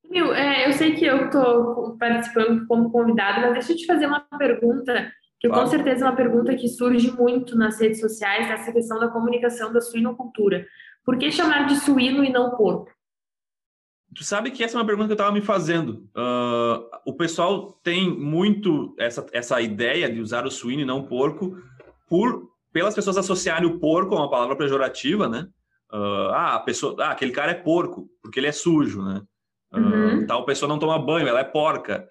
[0.10, 4.08] Meu, é, eu sei que eu estou participando como convidado, mas deixa eu te fazer
[4.08, 5.64] uma pergunta que claro.
[5.64, 9.72] com certeza é uma pergunta que surge muito nas redes sociais, essa questão da comunicação
[9.72, 10.66] da suinocultura.
[11.06, 12.92] Por que chamar de suíno e não porco?
[14.18, 16.10] Tu sabe que essa é uma pergunta que eu estava me fazendo.
[16.16, 21.08] Uh, o pessoal tem muito essa, essa ideia de usar o suíno e não o
[21.08, 21.56] porco
[22.10, 25.48] por pelas pessoas associarem o porco a uma palavra pejorativa, né?
[25.94, 29.22] Uh, ah, a pessoa, ah, aquele cara é porco porque ele é sujo, né?
[29.72, 30.26] Uh, uhum.
[30.26, 32.08] Tal pessoa não toma banho, ela é porca.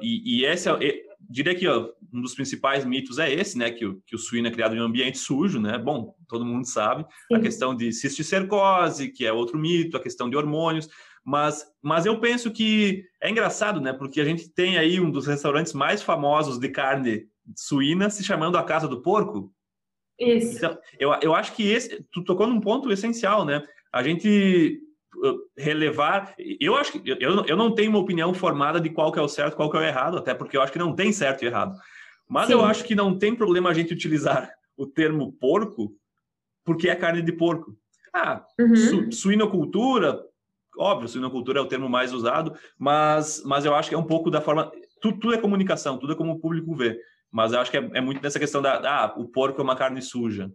[0.00, 3.70] e, e esse é, diria que ó, um dos principais mitos é esse, né?
[3.70, 5.76] Que, que o suíno é criado em um ambiente sujo, né?
[5.76, 7.04] Bom, todo mundo sabe.
[7.28, 7.34] Sim.
[7.34, 10.88] A questão de cisticercose, que é outro mito, a questão de hormônios.
[11.24, 13.92] Mas, mas eu penso que é engraçado, né?
[13.92, 18.58] Porque a gente tem aí um dos restaurantes mais famosos de carne suína se chamando
[18.58, 19.52] a Casa do Porco.
[20.18, 20.56] Isso.
[20.56, 23.62] Então, eu, eu acho que esse, tu tocou num ponto essencial, né?
[23.92, 24.80] A gente
[25.16, 26.34] uh, relevar.
[26.60, 29.28] Eu acho que eu, eu não tenho uma opinião formada de qual que é o
[29.28, 31.46] certo, qual que é o errado, até porque eu acho que não tem certo e
[31.46, 31.76] errado.
[32.28, 32.54] Mas Sim.
[32.54, 35.94] eu acho que não tem problema a gente utilizar o termo porco
[36.64, 37.76] porque é carne de porco.
[38.14, 38.76] Ah, uhum.
[38.76, 40.22] su, suinocultura,
[40.78, 44.30] óbvio, suinocultura é o termo mais usado, mas, mas eu acho que é um pouco
[44.30, 44.70] da forma.
[45.00, 46.98] Tudo, tudo é comunicação, tudo é como o público vê.
[47.30, 48.74] Mas eu acho que é, é muito dessa questão da.
[48.84, 50.50] Ah, o porco é uma carne suja.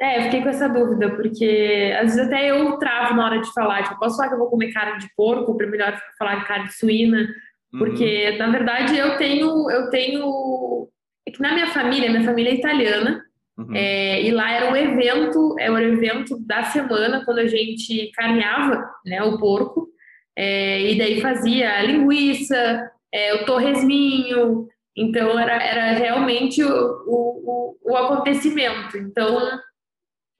[0.00, 3.52] É, eu fiquei com essa dúvida, porque às vezes até eu travo na hora de
[3.52, 3.82] falar.
[3.82, 6.68] Tipo, posso falar que eu vou comer carne de porco, ou melhor falar de carne
[6.68, 7.28] de suína?
[7.70, 8.38] Porque, uhum.
[8.38, 9.70] na verdade, eu tenho.
[9.70, 10.88] Eu tenho.
[11.26, 13.22] É que na minha família, minha família é italiana,
[13.58, 13.74] Uhum.
[13.74, 18.10] É, e lá era um evento, era é o evento da semana, quando a gente
[18.14, 19.88] carneava né, o porco,
[20.36, 26.72] é, e daí fazia a linguiça, é, o torresminho, então era, era realmente o,
[27.06, 28.96] o, o, acontecimento.
[28.96, 29.38] Então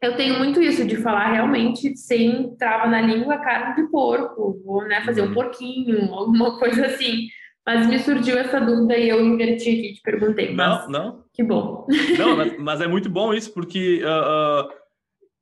[0.02, 4.84] eu tenho muito isso de falar realmente sem trava na língua carne de porco, vou
[4.84, 5.34] né, fazer um uhum.
[5.34, 7.28] porquinho, alguma coisa assim.
[7.66, 10.54] Mas me surgiu essa dúvida e eu inverti aqui, te perguntei.
[10.54, 11.24] Não, não.
[11.32, 11.86] Que bom.
[12.18, 14.72] Não, mas, mas, é muito bom isso, porque uh, uh,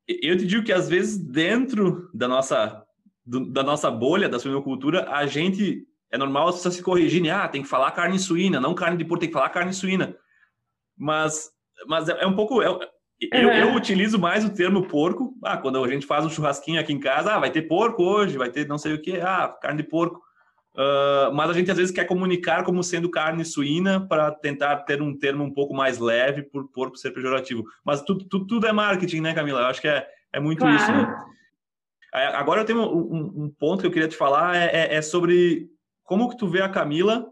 [0.09, 2.85] eu te digo que às vezes dentro da nossa,
[3.24, 7.31] do, da nossa bolha da suinocultura, a gente é normal só se corrigir, né?
[7.31, 10.16] ah, tem que falar carne suína, não carne de porco, tem que falar carne suína.
[10.96, 11.50] Mas,
[11.87, 12.62] mas é, é um pouco.
[12.62, 15.35] É, eu, eu, utilizo mais o termo porco.
[15.44, 18.38] Ah, quando a gente faz um churrasquinho aqui em casa, ah, vai ter porco hoje,
[18.38, 20.20] vai ter não sei o que, ah, carne de porco.
[20.74, 25.02] Uh, mas a gente às vezes quer comunicar como sendo carne suína para tentar ter
[25.02, 27.64] um termo um pouco mais leve por porco ser pejorativo.
[27.85, 29.61] Mas tudo, tudo, tudo é marketing, né, Camila?
[29.61, 30.76] Eu acho que é, é muito claro.
[30.76, 30.92] isso.
[30.92, 31.28] Né?
[32.12, 35.68] Agora eu tenho um, um, ponto que eu queria te falar, é, é, é, sobre
[36.04, 37.26] como que tu vê a Camila,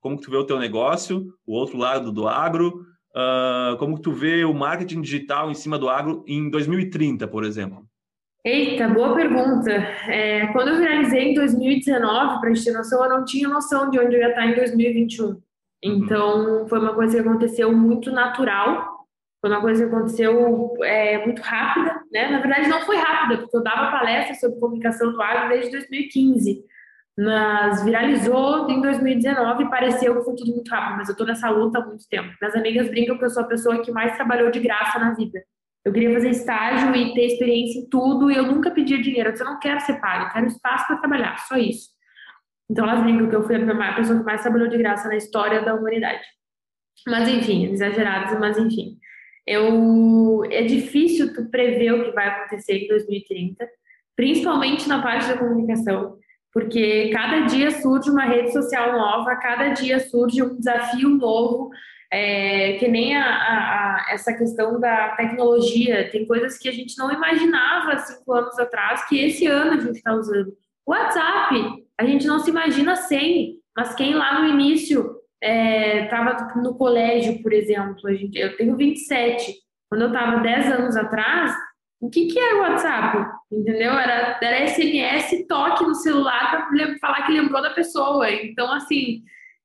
[0.00, 2.84] como que tu vê o teu negócio, o outro lado do agro,
[3.16, 7.42] uh, como que tu vê o marketing digital em cima do agro em 2030, por
[7.42, 7.84] exemplo.
[8.46, 9.72] Eita, boa pergunta.
[9.72, 13.90] É, quando eu finalizei em 2019, para a gente ter noção, eu não tinha noção
[13.90, 15.26] de onde eu ia estar em 2021.
[15.26, 15.42] Uhum.
[15.82, 19.04] Então, foi uma coisa que aconteceu muito natural,
[19.40, 22.28] foi uma coisa que aconteceu é, muito rápida, né?
[22.28, 26.64] Na verdade, não foi rápida, porque eu dava palestra sobre comunicação do agro desde 2015,
[27.18, 31.50] mas viralizou em 2019 e pareceu que foi tudo muito rápido, mas eu estou nessa
[31.50, 32.32] luta há muito tempo.
[32.40, 35.42] Minhas amigas brincam que eu sou a pessoa que mais trabalhou de graça na vida.
[35.86, 39.28] Eu queria fazer estágio e ter experiência em tudo e eu nunca pedia dinheiro.
[39.28, 41.90] Eu disse, eu não quero ser pago, eu quero espaço para trabalhar, só isso.
[42.68, 45.62] Então elas brincam que eu fui a pessoa que mais trabalhou de graça na história
[45.62, 46.24] da humanidade.
[47.06, 48.98] Mas enfim, exagerados, mas enfim.
[49.46, 53.64] Eu, é difícil tu prever o que vai acontecer em 2030,
[54.16, 56.18] principalmente na parte da comunicação,
[56.52, 61.70] porque cada dia surge uma rede social nova, cada dia surge um desafio novo,
[62.12, 66.96] é, que nem a, a, a, essa questão da tecnologia, tem coisas que a gente
[66.98, 70.52] não imaginava cinco anos atrás, que esse ano a gente está usando.
[70.86, 76.74] WhatsApp, a gente não se imagina sem, mas quem lá no início estava é, no
[76.76, 79.54] colégio, por exemplo, a gente, eu tenho 27,
[79.88, 81.54] quando eu estava 10 anos atrás,
[82.00, 83.26] o que, que era o WhatsApp?
[83.50, 83.92] Entendeu?
[83.92, 88.30] Era, era SMS, toque no celular para falar que lembrou da pessoa.
[88.30, 89.22] Então, assim,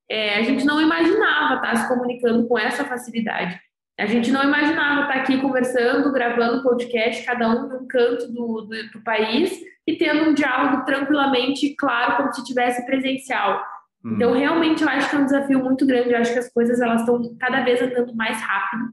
[0.10, 3.60] é, a gente não imaginava estar se comunicando com essa facilidade.
[4.00, 8.62] A gente não imaginava estar aqui conversando, gravando podcast, cada um em um canto do,
[8.62, 13.64] do, do país e tendo um diálogo tranquilamente, claro, como se tivesse presencial.
[14.04, 14.16] Uhum.
[14.16, 16.12] Então, realmente, eu acho que é um desafio muito grande.
[16.12, 18.86] Eu acho que as coisas elas estão cada vez andando mais rápido.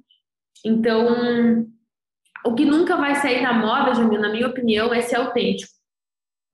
[0.65, 1.67] Então,
[2.45, 5.78] o que nunca vai sair na moda, Jamil, na minha opinião, é ser autêntico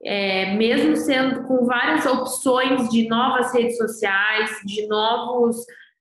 [0.05, 5.57] é, mesmo sendo com várias opções de novas redes sociais, de novos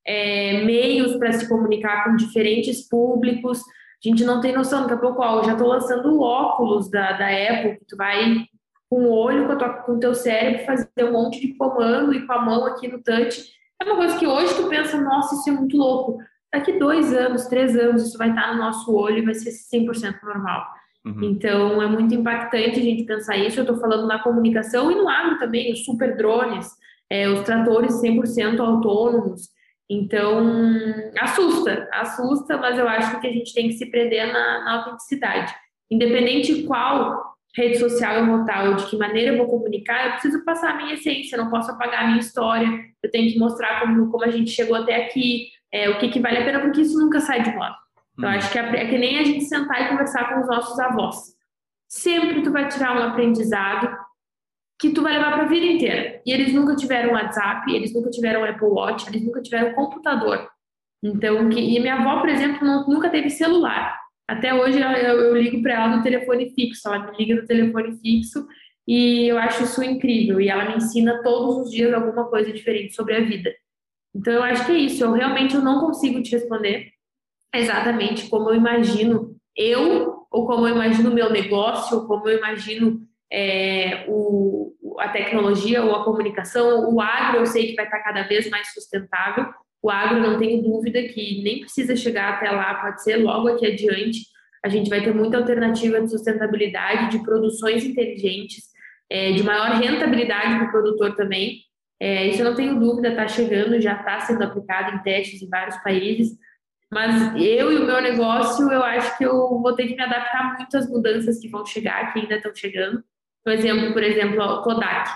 [0.06, 3.62] é, meios para se comunicar com diferentes públicos,
[4.06, 6.92] a gente não tem noção, daqui a pouco, ó, eu já estou lançando o óculos
[6.92, 8.46] da, da Apple, que tu vai
[8.90, 9.48] com o olho,
[9.86, 13.02] com, o teu cérebro, fazer um monte de comando e com a mão aqui no
[13.02, 13.42] touch.
[13.82, 16.18] É uma coisa que hoje tu pensa, nossa, isso é muito louco.
[16.54, 20.22] Daqui dois anos, três anos, isso vai estar no nosso olho e vai ser 100%
[20.22, 20.68] normal.
[21.06, 21.24] Uhum.
[21.24, 23.60] Então, é muito impactante a gente pensar isso.
[23.60, 26.68] Eu estou falando na comunicação e no agro também, os super drones,
[27.10, 29.50] é, os tratores 100% autônomos.
[29.90, 30.42] Então,
[31.20, 35.54] assusta, assusta, mas eu acho que a gente tem que se prender na, na autenticidade.
[35.92, 40.06] Independente de qual rede social eu vou estar ou de que maneira eu vou comunicar,
[40.06, 42.68] eu preciso passar a minha essência, eu não posso apagar a minha história,
[43.04, 46.20] eu tenho que mostrar como, como a gente chegou até aqui, é, o que, que
[46.20, 47.76] vale a pena, porque isso nunca sai de moda.
[48.18, 51.18] Eu acho que é, que nem a gente sentar e conversar com os nossos avós.
[51.88, 53.90] Sempre tu vai tirar um aprendizado
[54.80, 56.22] que tu vai levar para a vida inteira.
[56.26, 60.48] E eles nunca tiveram WhatsApp, eles nunca tiveram Apple Watch, eles nunca tiveram computador.
[61.02, 64.00] Então, que, e minha avó, por exemplo, não, nunca teve celular.
[64.28, 67.98] Até hoje eu, eu ligo para ela no telefone fixo, ela me liga no telefone
[68.00, 68.48] fixo
[68.88, 70.40] e eu acho isso incrível.
[70.40, 73.54] E ela me ensina todos os dias alguma coisa diferente sobre a vida.
[74.16, 75.04] Então, eu acho que é isso.
[75.04, 76.93] Eu realmente eu não consigo te responder
[77.54, 82.38] exatamente como eu imagino eu, ou como eu imagino o meu negócio, ou como eu
[82.38, 83.00] imagino
[83.32, 86.92] é, o, a tecnologia ou a comunicação.
[86.94, 89.46] O agro eu sei que vai estar cada vez mais sustentável.
[89.82, 93.66] O agro, não tenho dúvida que nem precisa chegar até lá, pode ser logo aqui
[93.66, 94.22] adiante.
[94.64, 98.64] A gente vai ter muita alternativa de sustentabilidade, de produções inteligentes,
[99.10, 101.60] é, de maior rentabilidade para o produtor também.
[102.00, 105.50] É, isso eu não tenho dúvida, está chegando, já está sendo aplicado em testes em
[105.50, 106.32] vários países.
[106.94, 110.56] Mas eu e o meu negócio, eu acho que eu vou ter que me adaptar
[110.56, 113.04] muito às mudanças que vão chegar, que ainda estão chegando.
[113.46, 115.10] Um exemplo, por exemplo, o Kodak.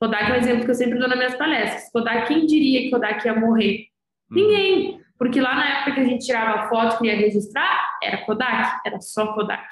[0.00, 1.90] Kodak é um exemplo que eu sempre dou nas minhas palestras.
[1.90, 3.86] Kodak, quem diria que Kodak ia morrer?
[4.30, 4.34] Hum.
[4.34, 5.00] Ninguém.
[5.18, 9.00] Porque lá na época que a gente tirava foto que ia registrar, era Kodak, era
[9.00, 9.64] só Kodak.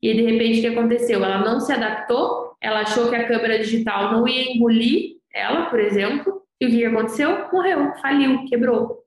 [0.00, 1.24] E de repente o que aconteceu?
[1.24, 5.78] Ela não se adaptou, ela achou que a câmera digital não ia engolir ela, por
[5.78, 7.48] exemplo, e o que aconteceu?
[7.52, 9.01] Morreu, faliu, quebrou.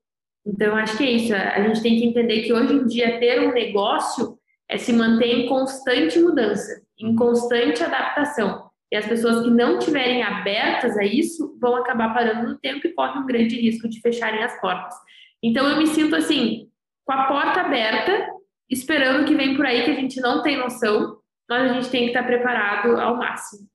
[0.46, 1.34] Então, acho que é isso.
[1.34, 4.38] A gente tem que entender que hoje em dia ter um negócio
[4.70, 8.70] é se manter em constante mudança, em constante adaptação.
[8.92, 12.94] E as pessoas que não estiverem abertas a isso vão acabar parando no tempo e
[12.94, 14.94] correm um grande risco de fecharem as portas.
[15.42, 16.70] Então, eu me sinto assim,
[17.04, 18.28] com a porta aberta,
[18.70, 21.18] esperando o que vem por aí que a gente não tem noção,
[21.50, 23.68] mas a gente tem que estar preparado ao máximo.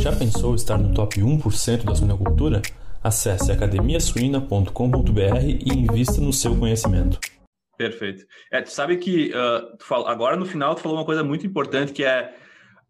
[0.00, 2.62] Já pensou estar no top 1% da suinocultura?
[3.06, 7.20] Acesse academiasuina.com.br e invista no seu conhecimento.
[7.78, 8.24] Perfeito.
[8.50, 12.02] É, tu sabe que uh, agora no final tu falou uma coisa muito importante que
[12.02, 12.34] é,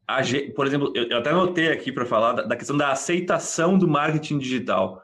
[0.08, 0.22] a,
[0.54, 3.86] por exemplo, eu, eu até anotei aqui para falar da, da, questão da aceitação do
[3.86, 5.02] marketing digital.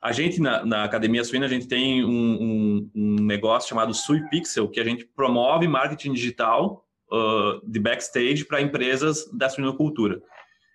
[0.00, 4.22] A gente na, na Academia Suína a gente tem um, um, um negócio chamado Sui
[4.30, 10.22] Pixel que a gente promove marketing digital uh, de backstage para empresas da suinocultura.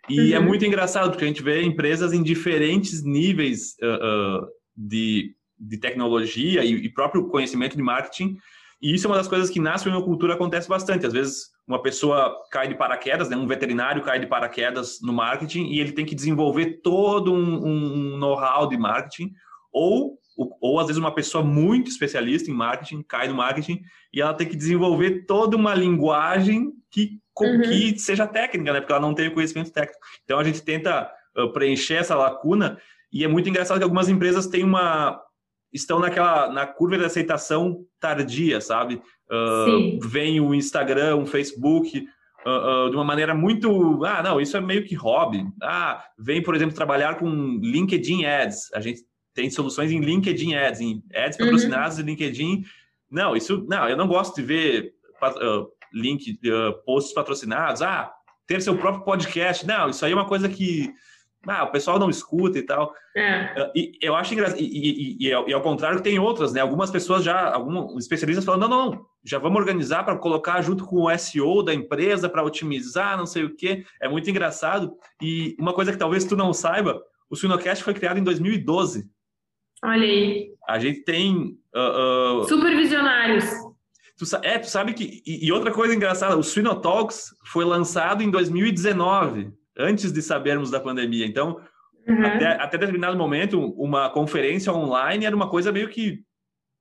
[0.09, 0.43] E é uhum.
[0.43, 5.77] é muito engraçado, porque a gente vê empresas em diferentes níveis uh, uh, de, de
[5.77, 8.37] tecnologia e, e, próprio conhecimento de marketing.
[8.81, 11.05] E isso é uma das coisas que na suinocultura acontece bastante.
[11.05, 13.37] Às vezes, uma pessoa cai de paraquedas, né?
[13.37, 18.17] um veterinário cai de paraquedas no marketing e ele tem que desenvolver todo um, um
[18.17, 19.31] know-how de marketing.
[19.71, 24.21] Ou, ou, ou, às vezes, uma pessoa muito especialista em marketing cai no marketing e
[24.21, 27.61] ela tem que desenvolver toda uma linguagem que uhum.
[27.61, 28.79] que seja técnica, né?
[28.79, 29.99] Porque ela não tem o conhecimento técnico.
[30.23, 32.77] Então a gente tenta uh, preencher essa lacuna
[33.11, 35.21] e é muito engraçado que algumas empresas têm uma
[35.71, 39.01] estão naquela na curva de aceitação tardia, sabe?
[39.31, 42.05] Uh, vem o Instagram, o Facebook,
[42.45, 44.01] Uh, uh, de uma maneira muito.
[44.05, 45.45] Ah, não, isso é meio que hobby.
[45.61, 48.73] Ah, vem, por exemplo, trabalhar com LinkedIn Ads.
[48.73, 49.01] A gente
[49.33, 52.05] tem soluções em LinkedIn Ads, em ads patrocinados uhum.
[52.05, 52.63] LinkedIn.
[53.11, 53.65] Não, isso.
[53.67, 58.11] Não, eu não gosto de ver uh, link, uh, posts patrocinados, ah,
[58.47, 59.65] ter seu próprio podcast.
[59.65, 60.93] Não, isso aí é uma coisa que
[61.47, 62.93] ah, o pessoal não escuta e tal.
[63.15, 63.53] É.
[63.57, 64.59] Uh, e eu acho engraçado.
[64.59, 66.59] E, e, e, e, ao contrário, tem outras, né?
[66.59, 70.85] Algumas pessoas já, alguns especialistas falam: não, não, não, já vamos organizar para colocar junto
[70.85, 73.85] com o SEO da empresa para otimizar, não sei o quê.
[74.01, 74.93] É muito engraçado.
[75.21, 79.09] E uma coisa que talvez tu não saiba: o Suinocast foi criado em 2012.
[79.83, 80.53] Olha aí.
[80.67, 81.57] A gente tem.
[81.73, 82.47] Uh, uh...
[82.49, 83.45] Supervisionários.
[84.19, 85.23] Tu, é, tu sabe que.
[85.25, 90.77] E, e outra coisa engraçada, o Swinotalks foi lançado em 2019, antes de sabermos da
[90.77, 91.25] pandemia.
[91.25, 91.61] Então,
[92.05, 92.25] uhum.
[92.25, 96.19] até, até determinado momento, uma conferência online era uma coisa meio que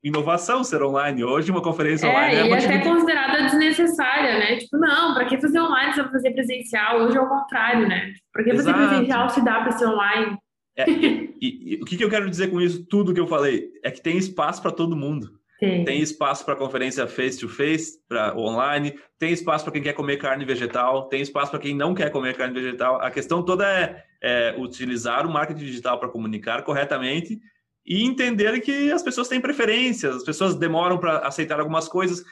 [0.03, 1.23] inovação ser online.
[1.23, 4.57] Hoje, uma conferência é, online é, e até considerada desnecessária, né?
[4.57, 7.03] Tipo, não, para que fazer online se eu fazer presencial?
[7.03, 8.15] Hoje é o contrário, né?
[8.33, 10.37] Para que fazer presencial se dá para ser online?
[10.77, 13.29] É, e, e, e, o que, que eu quero dizer com isso, tudo que eu
[13.29, 13.69] falei?
[13.85, 15.38] É que tem espaço para todo mundo.
[15.59, 20.17] Tem, espaço para conferência face to face, para online, tem espaço para quem quer comer
[20.17, 23.01] carne vegetal, tem espaço para quem não quer comer carne vegetal.
[23.01, 27.41] A questão toda é, é utilizar o marketing digital para comunicar corretamente
[27.85, 32.25] e entender que as pessoas têm preferências, as pessoas demoram para aceitar algumas coisas.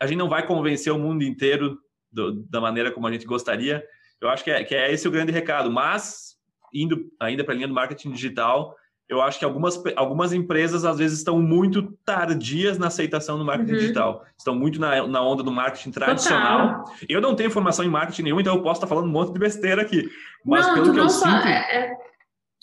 [0.00, 1.78] A gente não vai convencer o mundo inteiro
[2.10, 3.84] do, da maneira como a gente gostaria.
[4.20, 5.70] Eu acho que é, que é esse o grande recado.
[5.70, 6.36] Mas,
[6.72, 8.74] indo ainda para a linha do marketing digital,
[9.12, 13.72] eu acho que algumas, algumas empresas às vezes estão muito tardias na aceitação do marketing
[13.72, 13.78] uhum.
[13.78, 14.24] digital.
[14.38, 16.78] Estão muito na, na onda do marketing tradicional.
[16.78, 16.94] Total.
[17.06, 19.38] Eu não tenho formação em marketing nenhum, então eu posso estar falando um monte de
[19.38, 20.08] besteira aqui.
[20.46, 21.46] Mas não, pelo que eu sinto.
[21.46, 21.96] É, é...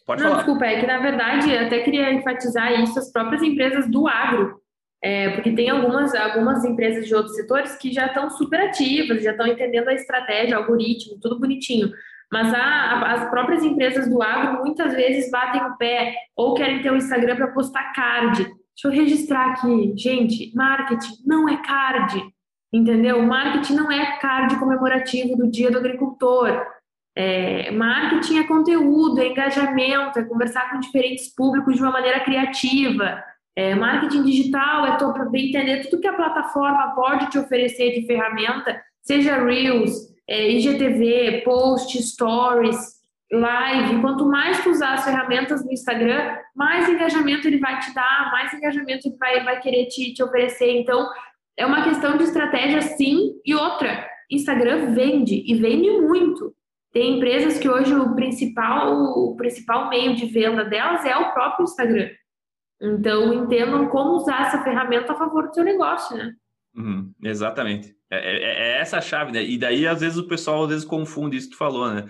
[0.07, 0.41] Pode não, falar.
[0.41, 4.59] desculpa, é que na verdade eu até queria enfatizar isso, as próprias empresas do agro.
[5.03, 9.31] É, porque tem algumas, algumas empresas de outros setores que já estão super ativas, já
[9.31, 11.91] estão entendendo a estratégia, algoritmo, tudo bonitinho.
[12.31, 16.91] Mas a, as próprias empresas do agro muitas vezes batem o pé ou querem ter
[16.91, 18.43] o um Instagram para postar card.
[18.43, 22.23] Deixa eu registrar aqui, gente, marketing não é card,
[22.71, 23.21] entendeu?
[23.23, 26.65] Marketing não é card comemorativo do Dia do Agricultor.
[27.15, 33.21] É, marketing é conteúdo, é engajamento, é conversar com diferentes públicos de uma maneira criativa.
[33.55, 38.81] É, marketing digital é para entender tudo que a plataforma pode te oferecer de ferramenta,
[39.01, 39.93] seja Reels,
[40.29, 42.99] é, IGTV, post, stories,
[43.31, 43.99] live.
[43.99, 48.53] Quanto mais tu usar as ferramentas do Instagram, mais engajamento ele vai te dar, mais
[48.53, 50.69] engajamento ele vai, vai querer te, te oferecer.
[50.79, 51.09] Então,
[51.57, 53.33] é uma questão de estratégia, sim.
[53.43, 56.53] E outra, Instagram vende e vende muito.
[56.93, 61.63] Tem empresas que hoje o principal, o principal meio de venda delas é o próprio
[61.63, 62.09] Instagram.
[62.81, 66.33] Então, entendam como usar essa ferramenta a favor do seu negócio, né?
[66.79, 67.93] Uhum, exatamente.
[68.09, 69.43] É, é, é, essa a chave, né?
[69.43, 72.05] E daí, às vezes, o pessoal às vezes confunde isso que tu falou, né?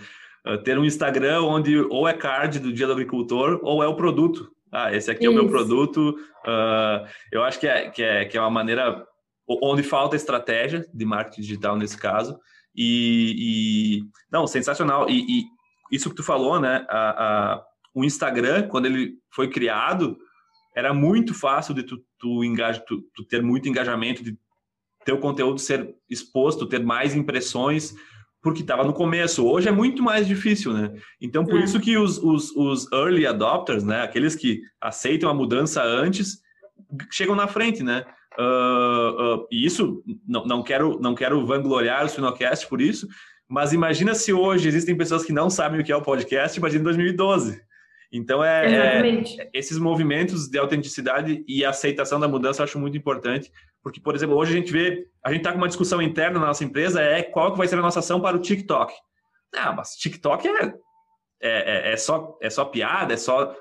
[0.46, 3.96] Uh, ter um Instagram onde ou é card do dia do agricultor ou é o
[3.96, 4.52] produto.
[4.72, 5.28] Ah, esse aqui isso.
[5.28, 6.16] é o meu produto.
[6.46, 9.04] Uh, eu acho que é, que, é, que é uma maneira
[9.48, 12.40] onde falta estratégia de marketing digital nesse caso.
[12.76, 15.10] E, e não, sensacional.
[15.10, 15.44] E, e,
[15.92, 16.86] isso que tu falou, né?
[16.88, 17.64] A, a,
[17.96, 20.16] o Instagram, quando ele foi criado,
[20.76, 24.38] era muito fácil de tu, tu, engaja, tu, tu ter muito engajamento, de
[25.10, 27.96] ter o conteúdo ser exposto, ter mais impressões,
[28.44, 29.44] porque estava no começo.
[29.44, 30.94] Hoje é muito mais difícil, né?
[31.20, 31.64] Então, por é.
[31.64, 34.04] isso que os, os, os, early adopters, né?
[34.04, 36.42] Aqueles que aceitam a mudança antes,
[37.12, 38.06] chegam na frente, né?
[38.38, 43.08] Uh, uh, e isso, não, não, quero, não quero vangloriar o Sinocast por isso,
[43.48, 46.82] mas imagina se hoje existem pessoas que não sabem o que é o podcast, imagina
[46.82, 47.60] em 2012.
[48.12, 53.52] Então, é, é, esses movimentos de autenticidade e aceitação da mudança eu acho muito importante,
[53.84, 56.48] porque, por exemplo, hoje a gente vê, a gente está com uma discussão interna na
[56.48, 58.94] nossa empresa, é qual que vai ser a nossa ação para o TikTok.
[59.56, 60.72] Ah, mas TikTok é, é,
[61.42, 63.56] é, é só, é só piada, é só...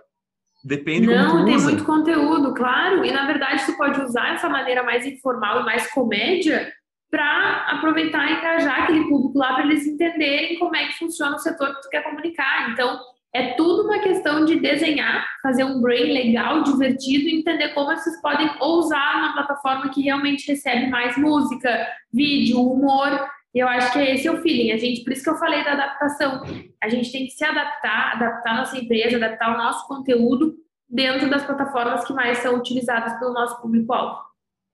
[0.64, 1.70] Depende Não, como tu tem usa.
[1.70, 3.04] muito conteúdo, claro.
[3.04, 6.72] E, na verdade, tu pode usar essa maneira mais informal e mais comédia
[7.08, 11.38] para aproveitar e engajar aquele público lá para eles entenderem como é que funciona o
[11.38, 12.70] setor que tu quer comunicar.
[12.70, 12.98] Então,
[13.34, 18.20] é tudo uma questão de desenhar, fazer um brain legal, divertido e entender como vocês
[18.22, 23.28] podem usar na plataforma que realmente recebe mais música, vídeo, humor.
[23.54, 24.72] Eu acho que esse é o feeling.
[24.72, 26.42] A gente, por isso que eu falei da adaptação.
[26.82, 30.54] A gente tem que se adaptar, adaptar nossa empresa, adaptar o nosso conteúdo
[30.88, 34.22] dentro das plataformas que mais são utilizadas pelo nosso público-alvo.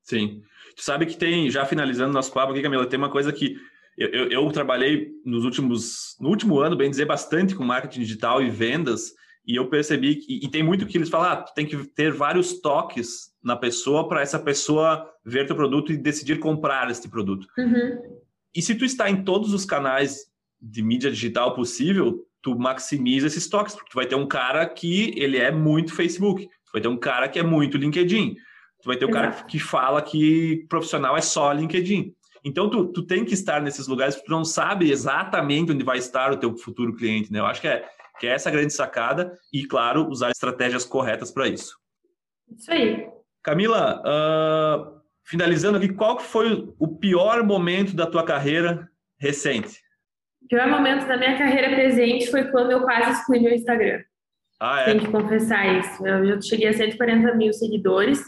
[0.04, 0.42] Sim.
[0.76, 3.56] Tu sabe que tem, já finalizando nosso papo aqui, Camila, tem uma coisa que
[3.96, 8.42] eu, eu, eu, trabalhei nos últimos, no último ano, bem dizer, bastante com marketing digital
[8.42, 9.12] e vendas,
[9.46, 12.60] e eu percebi que, e tem muito que eles falam, ah, tem que ter vários
[12.60, 17.46] toques na pessoa para essa pessoa ver teu produto e decidir comprar este produto.
[17.58, 18.20] Uhum.
[18.54, 20.20] E se tu está em todos os canais
[20.60, 25.12] de mídia digital possível, tu maximiza esses toques, porque tu vai ter um cara que
[25.16, 28.34] ele é muito Facebook, tu vai ter um cara que é muito LinkedIn,
[28.82, 29.30] tu vai ter um Exato.
[29.30, 32.14] cara que fala que profissional é só LinkedIn.
[32.44, 36.30] Então, tu, tu tem que estar nesses lugares, tu não sabe exatamente onde vai estar
[36.30, 37.38] o teu futuro cliente, né?
[37.38, 37.84] Eu acho que é,
[38.20, 41.76] que é essa a grande sacada e, claro, usar estratégias corretas para isso.
[42.54, 43.08] Isso aí.
[43.42, 48.88] Camila, uh, finalizando aqui, qual foi o pior momento da tua carreira
[49.18, 49.80] recente?
[50.42, 54.02] O pior momento da minha carreira presente foi quando eu quase excluí meu Instagram.
[54.60, 54.84] Ah, é?
[54.84, 56.06] Tenho que confessar isso.
[56.06, 58.22] Eu, eu cheguei a 140 mil seguidores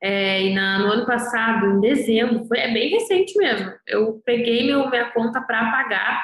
[0.00, 3.72] é, e na, no ano passado, em dezembro, foi é bem recente mesmo.
[3.86, 6.22] Eu peguei meu, minha conta para pagar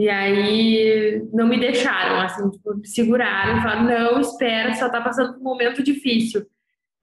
[0.00, 5.34] e aí não me deixaram, assim, tipo, me seguraram, falaram, não, espera, só está passando
[5.34, 6.46] por um momento difícil.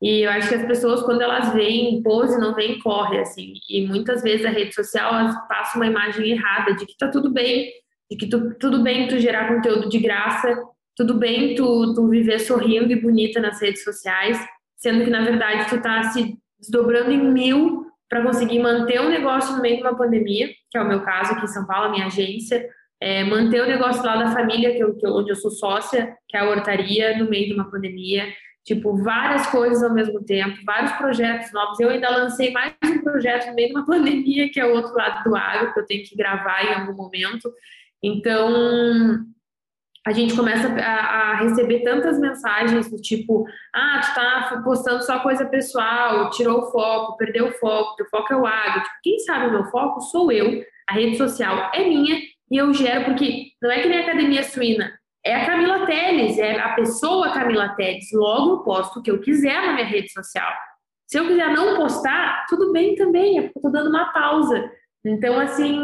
[0.02, 3.54] E eu acho que as pessoas, quando elas veem pose, não veem corre, assim.
[3.70, 5.12] E muitas vezes a rede social
[5.48, 7.72] passa uma imagem errada de que tá tudo bem,
[8.10, 10.56] de que tu, tudo bem tu gerar conteúdo de graça,
[10.96, 14.40] tudo bem tu, tu viver sorrindo e bonita nas redes sociais,
[14.78, 19.56] sendo que na verdade tu tá se desdobrando em mil para conseguir manter o negócio
[19.56, 21.92] no meio de uma pandemia, que é o meu caso aqui em São Paulo, a
[21.92, 22.66] minha agência,
[23.02, 26.16] é, manter o negócio lá da família, que eu, que eu, onde eu sou sócia,
[26.28, 30.58] que é a hortaria, no meio de uma pandemia, tipo, várias coisas ao mesmo tempo,
[30.66, 31.80] vários projetos novos.
[31.80, 34.94] Eu ainda lancei mais um projeto no meio de uma pandemia, que é o outro
[34.96, 37.52] lado do agro, que eu tenho que gravar em algum momento.
[38.02, 39.26] Então,
[40.08, 43.46] a gente começa a, a, receber tantas mensagens do tipo,
[43.76, 48.34] ah, tu tá postando só coisa pessoal, tirou o foco, perdeu o foco, teu foco
[48.34, 48.84] é o agro.
[48.84, 52.74] Tipo, quem sabe o meu foco sou eu, a rede social é minha e eu
[52.74, 56.70] gero, porque não é que nem a academia suína, é a Camila Teles, é a
[56.70, 58.08] pessoa Camila Teles.
[58.14, 60.54] Logo eu posto o que eu quiser na minha rede social.
[61.06, 64.72] Se eu quiser não postar, tudo bem também, é porque eu tô dando uma pausa.
[65.08, 65.80] Então, assim,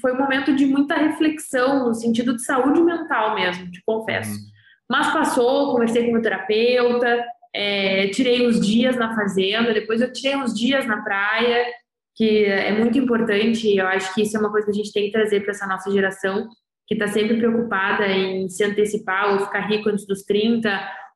[0.00, 4.30] foi um momento de muita reflexão, no sentido de saúde mental mesmo, te confesso.
[4.30, 4.54] Uhum.
[4.90, 10.36] Mas passou, conversei com meu terapeuta, é, tirei os dias na fazenda, depois eu tirei
[10.36, 11.64] uns dias na praia,
[12.14, 13.76] que é muito importante.
[13.76, 15.66] Eu acho que isso é uma coisa que a gente tem que trazer para essa
[15.66, 16.48] nossa geração,
[16.86, 20.68] que está sempre preocupada em se antecipar ou ficar rico antes dos 30,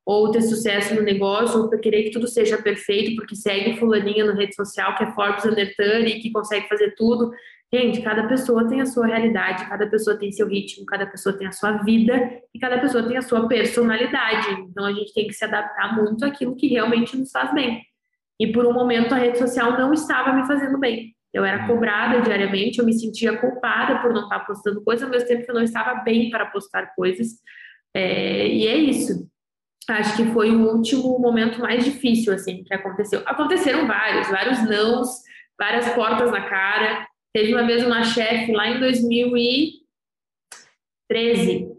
[0.09, 4.33] ou ter sucesso no negócio, ou querer que tudo seja perfeito, porque segue fulaninha na
[4.33, 7.31] rede social que é Forbes e que consegue fazer tudo.
[7.71, 11.47] Gente, cada pessoa tem a sua realidade, cada pessoa tem seu ritmo, cada pessoa tem
[11.47, 14.51] a sua vida e cada pessoa tem a sua personalidade.
[14.63, 17.83] Então a gente tem que se adaptar muito àquilo que realmente nos faz bem.
[18.41, 21.15] E por um momento a rede social não estava me fazendo bem.
[21.35, 25.29] Eu era cobrada diariamente, eu me sentia culpada por não estar postando coisas, ao mesmo
[25.29, 27.29] tempo que eu não estava bem para postar coisas.
[27.95, 29.29] É, e é isso
[29.89, 33.23] acho que foi o último momento mais difícil assim que aconteceu.
[33.25, 35.09] Aconteceram vários, vários nãos,
[35.59, 37.07] várias portas na cara.
[37.33, 41.79] Teve uma vez uma chefe lá em 2013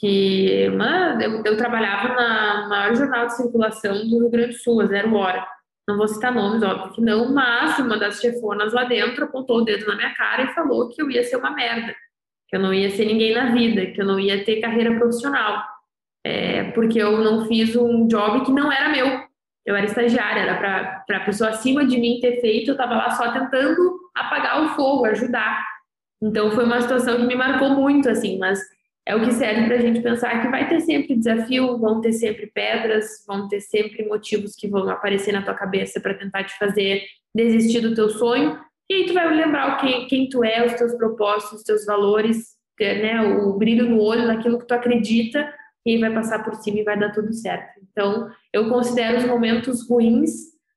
[0.00, 4.80] que uma, eu, eu, trabalhava na maior jornal de circulação do Rio Grande do Sul,
[4.80, 5.44] a Zero Hora.
[5.88, 9.64] Não vou citar nomes, óbvio que não, mas uma das chefonas lá dentro apontou o
[9.64, 11.96] dedo na minha cara e falou que eu ia ser uma merda,
[12.46, 15.64] que eu não ia ser ninguém na vida, que eu não ia ter carreira profissional
[16.24, 19.26] é, porque eu não fiz um job que não era meu.
[19.64, 23.10] Eu era estagiária, era para a pessoa acima de mim ter feito, eu estava lá
[23.10, 25.62] só tentando apagar o fogo, ajudar.
[26.22, 28.60] Então foi uma situação que me marcou muito, assim, mas
[29.06, 32.12] é o que serve para a gente pensar que vai ter sempre desafio, vão ter
[32.12, 36.56] sempre pedras, vão ter sempre motivos que vão aparecer na tua cabeça para tentar te
[36.58, 37.02] fazer
[37.34, 38.58] desistir do teu sonho.
[38.90, 42.56] E aí tu vai lembrar quem, quem tu é, os teus propósitos, os teus valores,
[42.80, 45.52] né, o brilho no olho naquilo que tu acredita
[45.88, 47.80] e vai passar por cima e vai dar tudo certo.
[47.90, 50.30] Então, eu considero os momentos ruins,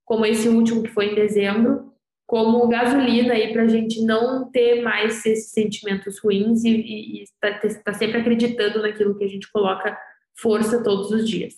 [0.05, 1.91] como esse último que foi em dezembro,
[2.25, 7.67] como gasolina aí para a gente não ter mais esses sentimentos ruins e estar tá,
[7.83, 9.97] tá sempre acreditando naquilo que a gente coloca
[10.33, 11.55] força todos os dias.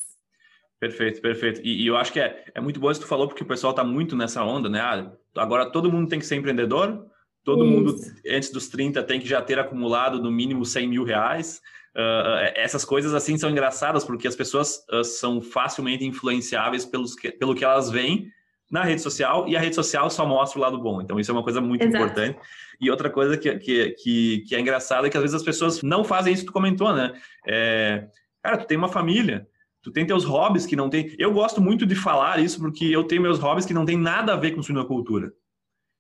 [0.80, 1.62] Perfeito, perfeito.
[1.64, 3.48] E, e, eu acho que é, é muito bom isso que tu falou, porque o
[3.48, 4.82] pessoal está muito nessa onda, né?
[4.82, 7.06] Ah, agora todo mundo tem que ser empreendedor,
[7.44, 7.72] todo isso.
[7.72, 7.96] mundo
[8.28, 11.62] antes dos 30 tem que já ter acumulado no mínimo 100 mil reais.
[11.96, 17.32] Uh, essas coisas assim são engraçadas porque as pessoas uh, são facilmente influenciáveis pelos que,
[17.32, 18.32] pelo que elas veem
[18.72, 21.00] na rede social e a rede social só mostra o lado bom.
[21.02, 21.96] Então isso é uma coisa muito Exato.
[21.96, 22.40] importante.
[22.82, 25.84] E outra coisa que, que, que, que, é engraçada é que às vezes as pessoas
[25.84, 27.14] não fazem isso que tu comentou, né?
[27.48, 28.08] É,
[28.42, 29.48] cara, tu tem uma família,
[29.84, 31.14] tu tem teus hobbies que não tem.
[31.20, 34.34] Eu gosto muito de falar isso porque eu tenho meus hobbies que não tem nada
[34.34, 35.32] a ver com suinocultura.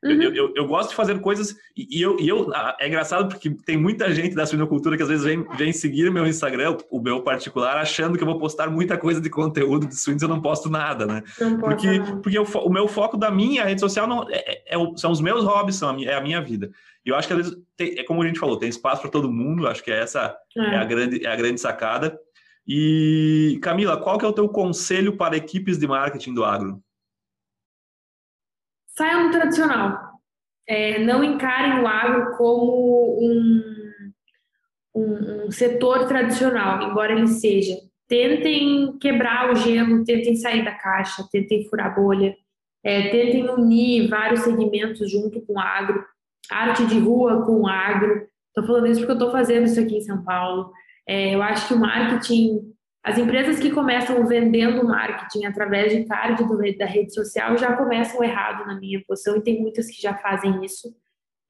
[0.03, 0.21] Uhum.
[0.21, 3.49] Eu, eu, eu, gosto de fazer coisas e, eu, e eu ah, é engraçado porque
[3.49, 7.21] tem muita gente da suinocultura que às vezes vem, vem seguir meu Instagram, o meu
[7.21, 10.69] particular, achando que eu vou postar muita coisa de conteúdo de suínos, eu não posto
[10.69, 11.23] nada, né?
[11.39, 14.77] Não porque porque o, o, meu foco da minha rede social não é, é, é
[14.97, 16.69] são os meus hobbies, são a minha, é a minha vida.
[17.05, 19.11] E eu acho que às vezes tem, é como a gente falou, tem espaço para
[19.11, 19.67] todo mundo.
[19.67, 20.61] Acho que essa é.
[20.61, 20.77] é.
[20.77, 22.17] a grande é a grande sacada.
[22.67, 26.81] E Camila, qual que é o teu conselho para equipes de marketing do agro?
[28.95, 30.13] Saiam do tradicional.
[30.67, 33.91] É, não encarem o agro como um,
[34.95, 37.75] um, um, setor tradicional, embora ele seja.
[38.07, 42.35] Tentem quebrar o gelo, tentem sair da caixa, tentem furar bolha,
[42.83, 46.05] é, tentem unir vários segmentos junto com o agro,
[46.49, 48.27] arte de rua com o agro.
[48.49, 50.71] Estou falando isso porque eu estou fazendo isso aqui em São Paulo.
[51.07, 52.72] É, eu acho que o marketing
[53.03, 58.23] as empresas que começam vendendo marketing através de card do, da rede social já começam
[58.23, 60.95] errado na minha posição e tem muitas que já fazem isso,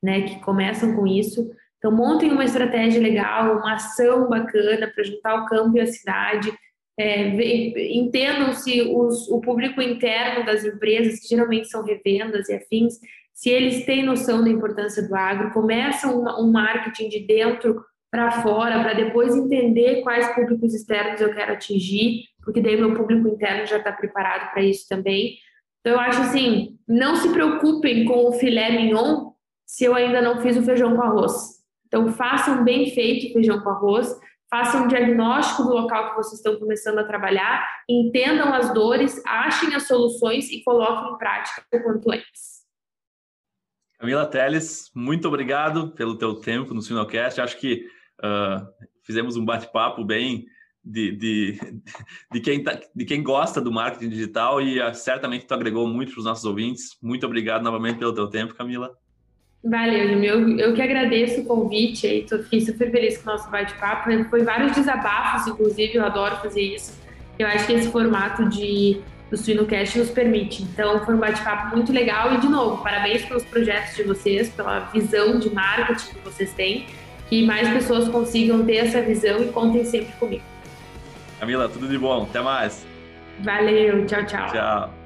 [0.02, 1.52] né, que começam com isso.
[1.78, 6.52] Então montem uma estratégia legal, uma ação bacana para juntar o campo e a cidade.
[6.98, 7.28] É,
[7.94, 13.00] entendam se os, o público interno das empresas, que geralmente são revendas e afins,
[13.34, 17.84] se eles têm noção da importância do agro, começam um, marketing de dentro
[18.14, 23.28] para fora, para depois entender quais públicos externos eu quero atingir, porque daí meu público
[23.28, 25.40] interno já está preparado para isso também.
[25.80, 29.32] Então, eu acho assim, não se preocupem com o filé mignon
[29.66, 31.64] se eu ainda não fiz o feijão com arroz.
[31.88, 34.16] Então, façam bem feito o feijão com arroz,
[34.48, 39.74] façam um diagnóstico do local que vocês estão começando a trabalhar, entendam as dores, achem
[39.74, 42.62] as soluções e coloquem em prática o quanto antes.
[43.98, 47.42] Camila Teles, muito obrigado pelo teu tempo no Sinocast.
[47.42, 47.90] Acho que
[48.24, 48.66] uh,
[49.04, 50.46] fizemos um bate-papo bem
[50.84, 51.60] de, de,
[52.32, 56.12] de, quem tá, de quem gosta do marketing digital e uh, certamente tu agregou muito
[56.12, 56.98] para os nossos ouvintes.
[57.02, 58.92] Muito obrigado novamente pelo teu tempo, Camila.
[59.64, 63.50] Valeu, eu, eu que agradeço o convite aí, tô, fiquei super feliz com o nosso
[63.50, 64.10] bate-papo.
[64.30, 67.02] Foi vários desabafos, inclusive, eu adoro fazer isso.
[67.40, 69.02] Eu acho que esse formato de
[69.34, 70.62] do Suinocast nos permite.
[70.62, 74.82] Então, foi um bate-papo muito legal e, de novo, parabéns pelos projetos de vocês, pela
[74.92, 76.86] visão de marketing que vocês têm,
[77.34, 80.44] que mais pessoas consigam ter essa visão e contem sempre comigo.
[81.40, 82.24] Camila, tudo de bom.
[82.24, 82.86] Até mais.
[83.40, 84.48] Valeu, tchau, tchau.
[84.52, 85.03] Tchau.